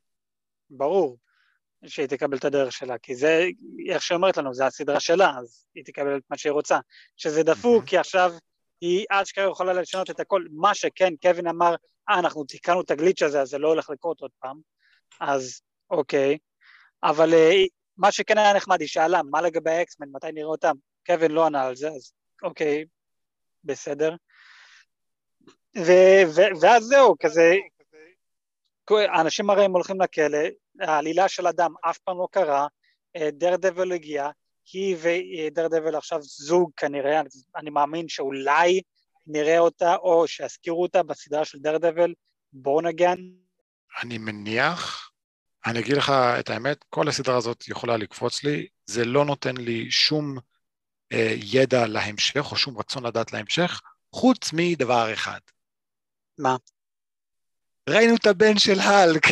ברור 0.71 1.19
שהיא 1.87 2.07
תקבל 2.07 2.37
את 2.37 2.45
הדרך 2.45 2.73
שלה, 2.73 2.99
כי 2.99 3.15
זה, 3.15 3.47
איך 3.89 4.03
שהיא 4.03 4.17
אומרת 4.17 4.37
לנו, 4.37 4.55
זה 4.55 4.67
הסדרה 4.67 5.01
שלה, 5.01 5.33
אז 5.39 5.67
היא 5.75 5.85
תקבל 5.85 6.17
את 6.17 6.23
מה 6.31 6.39
שהיא 6.39 6.53
רוצה. 6.53 6.79
שזה 7.17 7.43
דפוק, 7.43 7.85
mm-hmm. 7.85 7.87
כי 7.87 7.99
עכשיו 7.99 8.33
היא 8.81 9.07
אשכרה 9.11 9.51
יכולה 9.51 9.73
לשנות 9.73 10.11
את 10.11 10.21
הכל. 10.21 10.45
מה 10.51 10.75
שכן, 10.75 11.17
קווין 11.23 11.47
אמר, 11.47 11.75
אה, 12.11 12.19
אנחנו 12.19 12.45
תיקנו 12.45 12.81
את 12.81 12.91
הגליץ' 12.91 13.23
הזה, 13.23 13.41
אז 13.41 13.49
זה 13.49 13.59
לא 13.59 13.69
הולך 13.69 13.91
לקרות 13.91 14.21
עוד 14.21 14.31
פעם, 14.41 14.61
אז 15.21 15.61
אוקיי. 15.91 16.39
אבל 17.03 17.35
אה, 17.35 17.65
מה 17.97 18.13
שכן 18.13 18.39
היה 18.39 18.55
נחמד, 18.55 18.81
היא 18.81 18.89
שאלה, 18.89 19.23
מה 19.23 19.41
לגבי 19.41 19.71
האקסמן, 19.71 20.07
מתי 20.13 20.33
נראה 20.33 20.47
אותם? 20.47 20.75
קווין 21.07 21.31
לא 21.31 21.47
ענה 21.47 21.63
על 21.63 21.77
זה, 21.77 21.89
אז 21.89 22.13
אוקיי, 22.43 22.85
בסדר. 23.65 24.15
ו- 25.79 26.27
ו- 26.37 26.61
ואז 26.61 26.85
זהו, 26.85 27.17
כזה, 27.21 27.55
האנשים 28.91 29.51
הרי 29.51 29.65
הם 29.65 29.73
הולכים 29.73 30.01
לכלא, 30.01 30.39
העלילה 30.81 31.29
של 31.29 31.47
אדם 31.47 31.75
אף 31.91 31.99
פעם 31.99 32.19
לא 32.19 32.29
קרה, 32.31 32.67
דר 33.33 33.57
דבל 33.57 33.93
הגיע, 33.93 34.31
היא 34.73 34.97
ודר 35.01 35.69
דבל 35.69 35.97
עכשיו 35.97 36.23
זוג 36.23 36.71
כנראה, 36.77 37.21
אני 37.57 37.71
מאמין 37.71 38.09
שאולי 38.09 38.81
נראה 39.27 39.59
אותה 39.59 39.97
או 39.97 40.29
שיזכירו 40.29 40.83
אותה 40.83 41.03
בסדרה 41.03 41.45
של 41.45 41.59
דר 41.59 41.79
דבל, 41.79 42.15
בורן 42.53 42.87
אגן. 42.87 43.17
אני 44.03 44.19
מניח, 44.19 45.11
אני 45.67 45.79
אגיד 45.79 45.97
לך 45.97 46.13
את 46.41 46.51
האמת, 46.51 46.85
כל 46.91 47.09
הסדרה 47.09 47.37
הזאת 47.37 47.69
יכולה 47.69 47.97
לקפוץ 47.97 48.45
לי, 48.45 48.67
זה 48.87 49.05
לא 49.05 49.25
נותן 49.25 49.57
לי 49.57 49.91
שום 49.91 50.39
אה, 51.13 51.35
ידע 51.37 51.87
להמשך 51.87 52.53
או 52.53 52.57
שום 52.57 52.79
רצון 52.79 53.07
לדעת 53.07 53.33
להמשך, 53.33 53.81
חוץ 54.13 54.53
מדבר 54.53 55.13
אחד. 55.13 55.41
מה? 56.39 56.57
ראינו 57.89 58.17
את 58.17 58.27
הבן 58.27 58.59
של 58.59 58.79
האלק. 58.81 59.23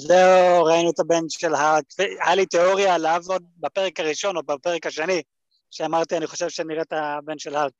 זהו, 0.00 0.64
ראינו 0.64 0.90
את 0.90 1.00
הבן 1.00 1.28
של 1.28 1.54
האלק. 1.54 1.84
היה 1.98 2.34
לי 2.34 2.46
תיאוריה 2.46 2.94
עליו 2.94 3.22
עוד 3.28 3.42
בפרק 3.56 4.00
הראשון 4.00 4.36
או 4.36 4.42
בפרק 4.42 4.86
השני, 4.86 5.22
שאמרתי, 5.70 6.16
אני 6.16 6.26
חושב 6.26 6.48
שנראה 6.48 6.82
את 6.82 6.92
הבן 6.92 7.38
של 7.38 7.56
האלק. 7.56 7.72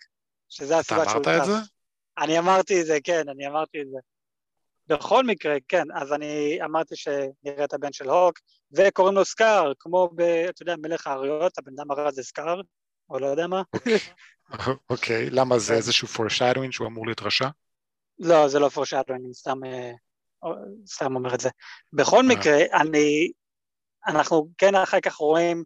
שזה 0.49 0.79
הסיבה 0.79 1.05
שהוא... 1.09 1.23
אתה 1.23 1.35
אמרת 1.35 1.41
את 1.41 1.47
זה? 1.47 1.53
אני 2.19 2.39
אמרתי 2.39 2.81
את 2.81 2.87
זה, 2.87 2.99
כן, 3.05 3.29
אני 3.29 3.47
אמרתי 3.47 3.81
את 3.81 3.87
זה. 3.91 3.99
בכל 4.87 5.25
מקרה, 5.25 5.57
כן, 5.69 5.85
אז 5.95 6.13
אני 6.13 6.59
אמרתי 6.65 6.97
שנראה 6.97 7.65
את 7.65 7.73
הבן 7.73 7.93
של 7.93 8.11
הוק, 8.11 8.39
וקוראים 8.73 9.15
לו 9.15 9.25
סקאר, 9.25 9.73
כמו 9.79 10.11
ב... 10.15 10.21
אתה 10.21 10.63
יודע, 10.63 10.75
מלך 10.77 11.07
האריות, 11.07 11.59
הבן 11.59 11.73
אדם 11.79 11.91
הרע 11.91 12.11
זה 12.11 12.23
סקאר, 12.23 12.61
או 13.11 13.19
לא 13.19 13.27
יודע 13.27 13.47
מה. 13.47 13.63
אוקיי, 14.91 15.31
למה 15.39 15.59
זה 15.59 15.75
איזשהו 15.75 16.09
foreshadowing 16.09 16.73
שהוא 16.73 16.87
אמור 16.87 17.07
להיות 17.07 17.23
רשע? 17.23 17.49
לא, 18.19 18.49
זה 18.49 18.59
לא 18.59 18.71
foreshadowing, 18.75 19.15
אני 19.15 19.35
סתם, 19.35 19.65
אה, 19.65 19.93
סתם 20.87 21.17
אומר 21.17 21.35
את 21.35 21.41
זה. 21.41 21.49
בכל 21.93 22.17
אה. 22.17 22.23
מקרה, 22.23 22.59
אני, 22.81 23.31
אנחנו 24.07 24.49
כן 24.59 24.75
אחר 24.75 25.01
כך 25.01 25.15
רואים 25.15 25.65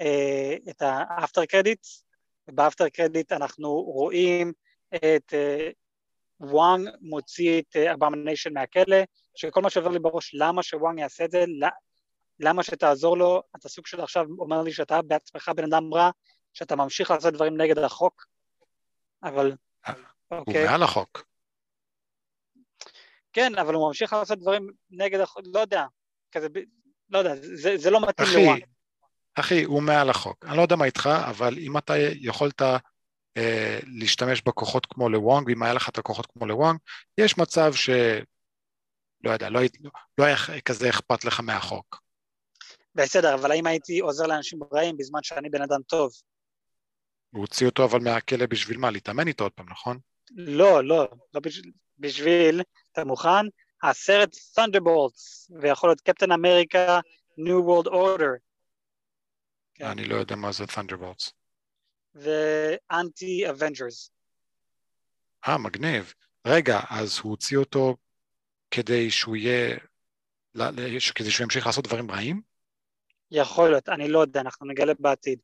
אה, 0.00 0.56
את 0.70 0.82
ה 0.82 0.92
after 0.92 1.44
credit, 1.44 1.86
וב 2.48 2.59
after 2.59 2.88
credit 2.88 3.32
אנחנו 3.32 3.72
רואים 3.74 4.52
את 4.94 5.34
אה, 5.34 5.70
וואנג 6.40 6.88
מוציא 7.00 7.60
את 7.60 7.76
Abomination 7.76 8.54
מהכלא, 8.54 8.96
שכל 9.34 9.62
מה 9.62 9.70
שעובר 9.70 9.90
לי 9.90 9.98
בראש, 9.98 10.34
למה 10.34 10.62
שוואנג 10.62 10.98
יעשה 10.98 11.24
את 11.24 11.30
זה, 11.30 11.44
למה 12.40 12.62
שתעזור 12.62 13.18
לו, 13.18 13.42
אתה 13.56 13.68
סוג 13.68 13.86
של 13.86 14.00
עכשיו 14.00 14.26
אומר 14.38 14.62
לי 14.62 14.72
שאתה 14.72 15.02
בעצמך 15.02 15.50
בן 15.56 15.64
אדם 15.64 15.94
רע, 15.94 16.10
שאתה 16.52 16.76
ממשיך 16.76 17.10
לעשות 17.10 17.34
דברים 17.34 17.56
נגד 17.60 17.78
החוק, 17.78 18.26
אבל... 19.22 19.52
אוקיי. 20.30 20.62
הוא 20.62 20.70
מעל 20.70 20.82
החוק. 20.82 21.27
כן, 23.38 23.58
אבל 23.58 23.74
הוא 23.74 23.88
ממשיך 23.88 24.12
לעשות 24.12 24.38
דברים 24.38 24.70
נגד 24.90 25.20
החוק, 25.20 25.42
לא 25.54 25.60
יודע, 25.60 25.84
כזה, 26.32 26.48
לא 27.10 27.18
יודע, 27.18 27.34
זה, 27.36 27.76
זה 27.76 27.90
לא 27.90 28.00
מתאים 28.00 28.28
לוואן. 28.34 28.58
אחי, 29.34 29.64
הוא 29.64 29.82
מעל 29.82 30.10
החוק. 30.10 30.44
אני 30.44 30.56
לא 30.56 30.62
יודע 30.62 30.76
מה 30.76 30.84
איתך, 30.84 31.08
אבל 31.28 31.58
אם 31.58 31.78
אתה 31.78 31.94
יכולת 31.98 32.62
אה, 33.36 33.78
להשתמש 33.86 34.42
בכוחות 34.42 34.86
כמו 34.86 35.08
לוואנג, 35.08 35.46
ואם 35.46 35.62
היה 35.62 35.74
לך 35.74 35.88
את 35.88 35.98
הכוחות 35.98 36.26
כמו 36.26 36.46
לוואנג, 36.46 36.78
יש 37.18 37.38
מצב 37.38 37.74
ש... 37.74 37.90
לא 39.24 39.30
יודע, 39.30 39.50
לא, 39.50 39.60
לא 40.18 40.24
היה 40.24 40.36
כזה 40.64 40.88
אכפת 40.88 41.24
לך 41.24 41.40
מהחוק. 41.40 42.02
בסדר, 42.94 43.34
אבל 43.34 43.50
האם 43.50 43.66
הייתי 43.66 43.98
עוזר 43.98 44.26
לאנשים 44.26 44.58
רעים 44.74 44.96
בזמן 44.96 45.20
שאני 45.22 45.50
בן 45.50 45.62
אדם 45.62 45.80
טוב? 45.86 46.10
הוא 47.30 47.40
הוציא 47.40 47.66
אותו 47.66 47.84
אבל 47.84 48.00
מהכלא 48.00 48.46
בשביל 48.46 48.78
מה? 48.78 48.90
להתאמן 48.90 49.28
איתו 49.28 49.44
עוד 49.44 49.52
פעם, 49.52 49.66
נכון? 49.70 49.98
לא, 50.30 50.84
לא, 50.84 51.08
לא 51.34 51.40
בשביל, 51.40 51.72
בשביל 51.98 52.62
אתה 52.98 53.06
מוכן? 53.06 53.46
הסרט 53.82 54.34
Thunderbolts, 54.34 55.52
ויכול 55.60 55.90
להיות 55.90 56.00
קפטן 56.00 56.32
אמריקה, 56.32 57.00
New 57.38 57.62
World 57.68 57.88
Order. 57.88 58.38
כן. 59.74 59.84
אני 59.84 60.04
לא 60.04 60.16
יודע 60.16 60.36
מה 60.36 60.52
זה 60.52 60.64
Thunderbolts. 60.64 61.32
ו 62.14 62.41
anti 62.41 63.50
Avengers. 63.50 64.10
אה, 65.48 65.58
מגניב. 65.58 66.14
רגע, 66.46 66.80
אז 66.90 67.18
הוא 67.18 67.30
הוציא 67.30 67.58
אותו 67.58 67.96
כדי 68.70 69.10
שהוא 69.10 69.36
יהיה, 69.36 69.76
כדי 71.14 71.30
שהוא 71.30 71.44
ימשיך 71.44 71.66
לעשות 71.66 71.86
דברים 71.86 72.10
רעים? 72.10 72.42
יכול 73.30 73.70
להיות, 73.70 73.88
אני 73.88 74.08
לא 74.08 74.18
יודע, 74.18 74.40
אנחנו 74.40 74.66
נגלה 74.66 74.92
בעתיד. 74.98 75.38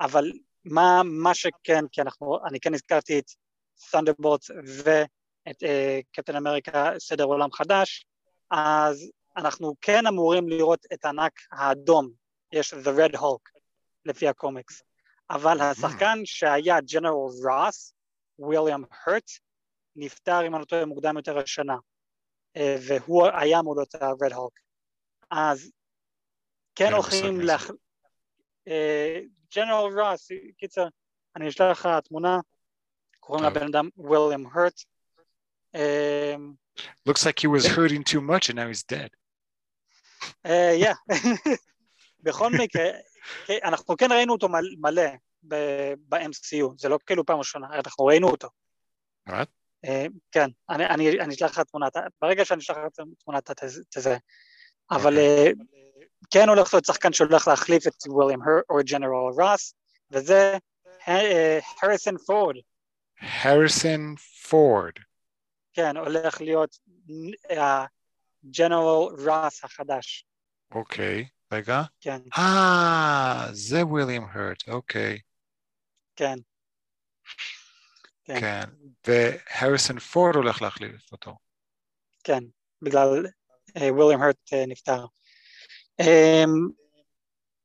אבל 0.00 0.32
מה, 0.64 1.02
מה 1.04 1.34
שכן, 1.34 1.84
כי 1.92 2.00
אנחנו, 2.00 2.38
אני 2.48 2.60
כן 2.60 2.74
הזכרתי 2.74 3.18
את 3.18 3.30
Thunderbolts 3.80 4.50
את 5.50 5.62
קפטן 6.12 6.34
uh, 6.34 6.38
אמריקה 6.38 6.90
סדר 6.98 7.24
עולם 7.24 7.52
חדש, 7.52 8.06
אז 8.50 9.10
אנחנו 9.36 9.74
כן 9.80 10.06
אמורים 10.06 10.48
לראות 10.48 10.86
את 10.92 11.04
הענק 11.04 11.32
האדום, 11.52 12.10
יש 12.52 12.74
The 12.74 12.98
Red 12.98 13.16
Hulk 13.16 13.60
לפי 14.04 14.28
הקומיקס, 14.28 14.82
אבל 15.30 15.60
השחקן 15.60 16.18
שהיה 16.24 16.80
ג'נרל 16.80 17.12
רוס, 17.44 17.94
ויליאם 18.38 18.84
הרט, 18.90 19.30
נפטר 19.96 20.46
אם 20.46 20.54
אני 20.54 20.60
לא 20.60 20.64
טועה 20.64 20.84
מוקדם 20.84 21.16
יותר 21.16 21.38
השנה, 21.38 21.76
uh, 22.58 22.60
והוא 22.88 23.26
היה 23.26 23.60
אמור 23.60 23.76
להיות 23.76 23.94
ה-Red 23.94 24.32
Hulk. 24.32 24.60
אז 25.30 25.70
כן 26.74 26.92
הולכים 26.92 27.40
לח... 27.40 27.70
ג'נרל 29.54 30.00
רוס, 30.00 30.28
קיצר, 30.58 30.86
אני 31.36 31.48
אשלח 31.48 31.86
לך 31.86 31.88
תמונה, 32.04 32.38
קוראים 33.20 33.44
לבן 33.44 33.66
אדם 33.66 33.88
ויליאם 33.96 34.46
הרט, 34.46 34.80
Um, 35.76 36.58
Looks 37.04 37.24
like 37.26 37.38
he 37.38 37.46
was 37.46 37.66
hurting 37.76 38.04
too 38.04 38.20
much 38.20 38.48
and 38.48 38.56
now 38.56 38.68
he's 38.68 38.82
dead. 38.82 39.10
Uh, 40.44 40.74
yeah. 40.84 40.94
בכל 42.22 42.50
מקרה, 42.52 42.84
אנחנו 43.64 43.96
כן 43.96 44.12
ראינו 44.12 44.32
אותו 44.32 44.48
מלא 44.78 45.06
ב-MCU, 45.42 46.74
זה 46.78 46.88
לא 46.88 46.98
כאילו 47.06 47.26
פעם 47.26 47.38
ראשונה, 47.38 47.66
אנחנו 47.72 48.04
ראינו 48.04 48.28
אותו. 48.28 48.48
What? 49.28 49.48
Uh, 49.86 49.88
כן, 50.32 50.50
אני, 50.70 50.86
אני, 50.86 51.20
אני 51.20 51.34
אשלח 51.34 51.50
לך 51.50 51.60
תמונה, 51.60 51.86
ברגע 52.22 52.44
שאני 52.44 52.60
אשלח 52.60 52.76
לך 52.76 53.06
תמונה 53.24 53.38
אתה 53.38 53.52
תזה. 53.90 54.16
אבל 54.90 55.16
uh, 55.16 55.64
כן 56.30 56.48
הולך 56.48 56.74
להיות 56.74 56.84
שחקן 56.84 57.12
שהולך 57.12 57.48
להחליף 57.48 57.86
את 57.86 57.94
וויליאם 58.06 58.40
או 58.70 58.76
ג'נרל 58.84 59.32
ראס, 59.38 59.74
וזה 60.10 60.56
הריסון 61.82 62.18
פורד. 62.26 62.56
הריסון 63.20 64.14
פורד. 64.48 64.92
כן, 65.76 65.96
הולך 65.96 66.40
להיות 66.40 66.78
ג'נרל 68.44 69.28
ראס 69.28 69.64
החדש. 69.64 70.24
אוקיי, 70.70 71.28
רגע. 71.52 71.82
כן, 72.00 72.20
אה, 72.38 73.46
זה 73.52 73.86
וויליאם 73.86 74.22
הרט, 74.32 74.68
אוקיי. 74.68 75.18
כן. 76.16 76.38
כן. 78.24 78.40
כן. 78.40 78.64
והריסון 79.06 79.98
פורד 79.98 80.34
הולך 80.34 80.62
להחליף 80.62 81.12
אותו. 81.12 81.36
כן, 82.24 82.44
בגלל 82.82 83.26
אה, 83.76 83.92
וויליאם 83.92 84.22
הרט 84.22 84.52
אה, 84.52 84.66
נפטר. 84.66 85.06
אמ, 86.00 86.68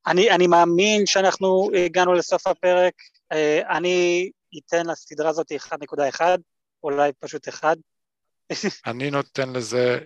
אני, 0.08 0.32
אני 0.32 0.48
מאמין 0.48 1.06
שאנחנו 1.06 1.70
הגענו 1.86 2.14
לסוף 2.14 2.48
הפרק, 2.48 2.94
אה, 3.32 3.78
אני 3.78 4.30
אתן 4.58 4.86
לסדרה 4.86 5.30
הזאת 5.30 5.52
1.1, 5.52 6.22
אולי 6.84 7.12
פשוט 7.20 7.48
1. 7.48 7.78
אני 8.86 9.12
נותן 9.12 9.54
לזה 9.54 10.00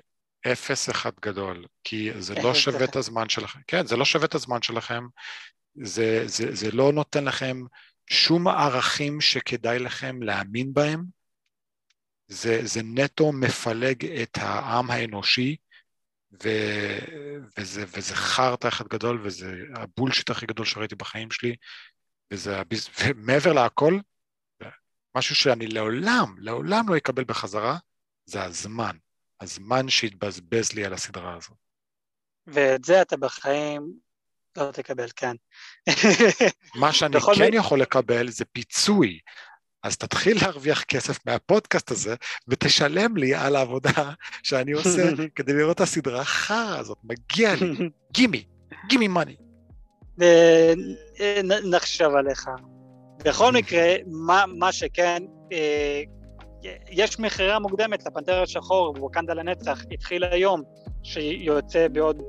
אפס 0.51 0.89
אחד 0.89 1.11
גדול, 1.21 1.65
כי 1.83 2.11
זה 2.19 2.35
לא 2.43 2.53
שווה. 2.53 2.83
את 2.83 2.95
הזמן 2.95 3.29
שלכם. 3.29 3.59
כן, 3.67 3.87
זה 3.87 3.97
לא 3.97 4.05
שווה 4.05 4.25
את 4.25 4.35
הזמן 4.35 4.61
שלכם. 4.61 5.03
זה, 5.83 6.23
זה, 6.25 6.55
זה 6.55 6.71
לא 6.71 6.93
נותן 6.93 7.25
לכם 7.25 7.61
שום 8.09 8.47
ערכים 8.47 9.21
שכדאי 9.21 9.79
לכם 9.79 10.21
להאמין 10.21 10.73
בהם. 10.73 11.03
זה, 12.27 12.59
זה 12.63 12.81
נטו 12.83 13.31
מפלג 13.31 14.05
את 14.05 14.37
העם 14.37 14.91
האנושי, 14.91 15.55
ו, 16.43 16.49
וזה, 17.57 17.85
וזה 17.87 18.15
חרטא 18.15 18.67
אחד 18.67 18.87
גדול, 18.87 19.21
וזה 19.23 19.55
הבולשיט 19.75 20.29
הכי 20.29 20.45
גדול 20.45 20.65
שראיתי 20.65 20.95
בחיים 20.95 21.31
שלי, 21.31 21.55
וזה, 22.33 22.61
ומעבר 22.99 23.53
להכל, 23.53 23.99
משהו 25.15 25.35
שאני 25.35 25.67
לעולם, 25.67 26.35
לעולם 26.39 26.89
לא 26.89 26.97
אקבל 26.97 27.23
בחזרה, 27.23 27.77
זה 28.25 28.43
הזמן. 28.43 28.95
הזמן 29.41 29.89
שהתבזבז 29.89 30.71
לי 30.73 30.85
על 30.85 30.93
הסדרה 30.93 31.35
הזאת. 31.37 31.57
ואת 32.47 32.85
זה 32.85 33.01
אתה 33.01 33.17
בחיים 33.17 33.93
לא 34.57 34.71
תקבל, 34.71 35.07
כן. 35.15 35.35
מה 36.75 36.93
שאני 36.93 37.19
כן 37.35 37.51
מ- 37.51 37.53
יכול 37.53 37.81
לקבל 37.81 38.29
זה 38.29 38.45
פיצוי. 38.45 39.19
אז 39.83 39.97
תתחיל 39.97 40.37
להרוויח 40.41 40.83
כסף 40.83 41.25
מהפודקאסט 41.25 41.91
הזה, 41.91 42.15
ותשלם 42.47 43.17
לי 43.17 43.35
על 43.35 43.55
העבודה 43.55 43.91
שאני 44.43 44.71
עושה 44.71 45.03
כדי 45.35 45.53
לראות 45.53 45.75
את 45.75 45.81
הסדרה 45.81 46.21
החרא 46.21 46.77
הזאת, 46.79 46.97
מגיע 47.03 47.55
לי, 47.55 47.89
גימי, 48.11 48.47
גימי 48.87 49.07
מאני. 49.07 49.35
נ- 51.43 51.69
נחשוב 51.75 52.15
עליך. 52.15 52.49
בכל 53.25 53.51
מקרה, 53.51 53.95
מה, 54.27 54.45
מה 54.47 54.71
שכן, 54.71 55.23
אה, 55.51 56.01
יש 56.89 57.19
מכירה 57.19 57.59
מוקדמת 57.59 58.05
לפנתר 58.05 58.41
השחור 58.41 58.95
ווקנדה 58.99 59.33
לנצח, 59.33 59.81
התחיל 59.91 60.23
היום, 60.23 60.61
שיוצא 61.03 61.87
בעוד 61.87 62.23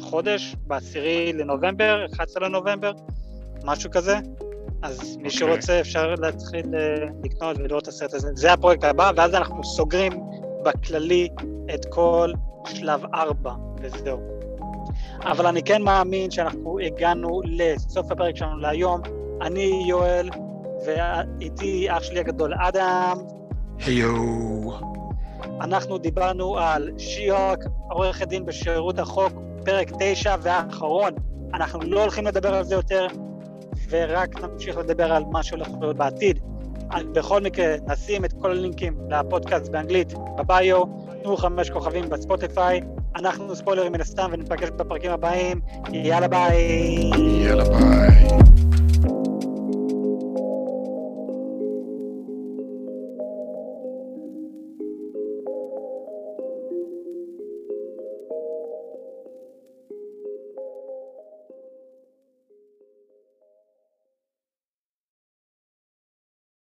חודש, 0.00 0.56
בעשירי 0.66 1.32
לנובמבר, 1.32 2.06
11 2.14 2.48
לנובמבר, 2.48 2.92
משהו 3.64 3.90
כזה. 3.90 4.16
אז 4.82 5.16
מי 5.16 5.24
אוקיי. 5.24 5.30
שרוצה 5.30 5.80
אפשר 5.80 6.14
להתחיל 6.14 6.74
אה, 6.74 7.06
לקנות 7.24 7.56
ולראות 7.58 7.82
את 7.82 7.88
הסרט 7.88 8.14
הזה. 8.14 8.30
זה 8.34 8.52
הפרויקט 8.52 8.84
הבא, 8.84 9.12
ואז 9.16 9.34
אנחנו 9.34 9.64
סוגרים 9.64 10.12
בכללי 10.64 11.28
את 11.74 11.84
כל 11.90 12.32
שלב 12.66 13.04
4, 13.14 13.54
וזהו. 13.80 14.20
אבל 15.22 15.46
אני 15.46 15.62
כן 15.62 15.82
מאמין 15.82 16.30
שאנחנו 16.30 16.78
הגענו 16.78 17.40
לסוף 17.44 18.10
הפרק 18.10 18.36
שלנו 18.36 18.58
להיום. 18.58 19.00
אני 19.42 19.84
יואל, 19.88 20.30
ואיתי 20.86 21.86
אח 21.90 22.02
שלי 22.02 22.20
הגדול 22.20 22.54
אדם. 22.54 23.35
היו. 23.78 24.70
אנחנו 25.60 25.98
דיברנו 25.98 26.58
על 26.58 26.90
שיהוק, 26.98 27.60
עורכת 27.90 28.28
דין 28.28 28.46
בשירות 28.46 28.98
החוק, 28.98 29.32
פרק 29.64 29.90
9 29.98 30.34
והאחרון. 30.42 31.12
אנחנו 31.54 31.80
לא 31.82 32.00
הולכים 32.02 32.26
לדבר 32.26 32.54
על 32.54 32.64
זה 32.64 32.74
יותר, 32.74 33.06
ורק 33.90 34.40
נמשיך 34.44 34.76
לדבר 34.76 35.12
על 35.12 35.24
מה 35.32 35.42
שהולך 35.42 35.68
להיות 35.80 35.96
בעתיד. 35.96 36.38
בכל 37.12 37.40
מקרה, 37.40 37.74
נשים 37.86 38.24
את 38.24 38.32
כל 38.32 38.50
הלינקים 38.50 38.98
לפודקאסט 39.10 39.68
באנגלית 39.68 40.14
בביו, 40.38 40.82
תנו 41.22 41.36
חמש 41.36 41.70
כוכבים 41.70 42.08
בספוטיפיי, 42.08 42.80
אנחנו 43.16 43.56
ספוילרים 43.56 43.92
מן 43.92 44.00
הסתם, 44.00 44.28
וניפגש 44.32 44.68
בפרקים 44.70 45.10
הבאים, 45.10 45.60
יאללה 45.92 46.28
ביי. 46.28 47.10
יאללה 47.44 47.64
ביי. 47.64 48.55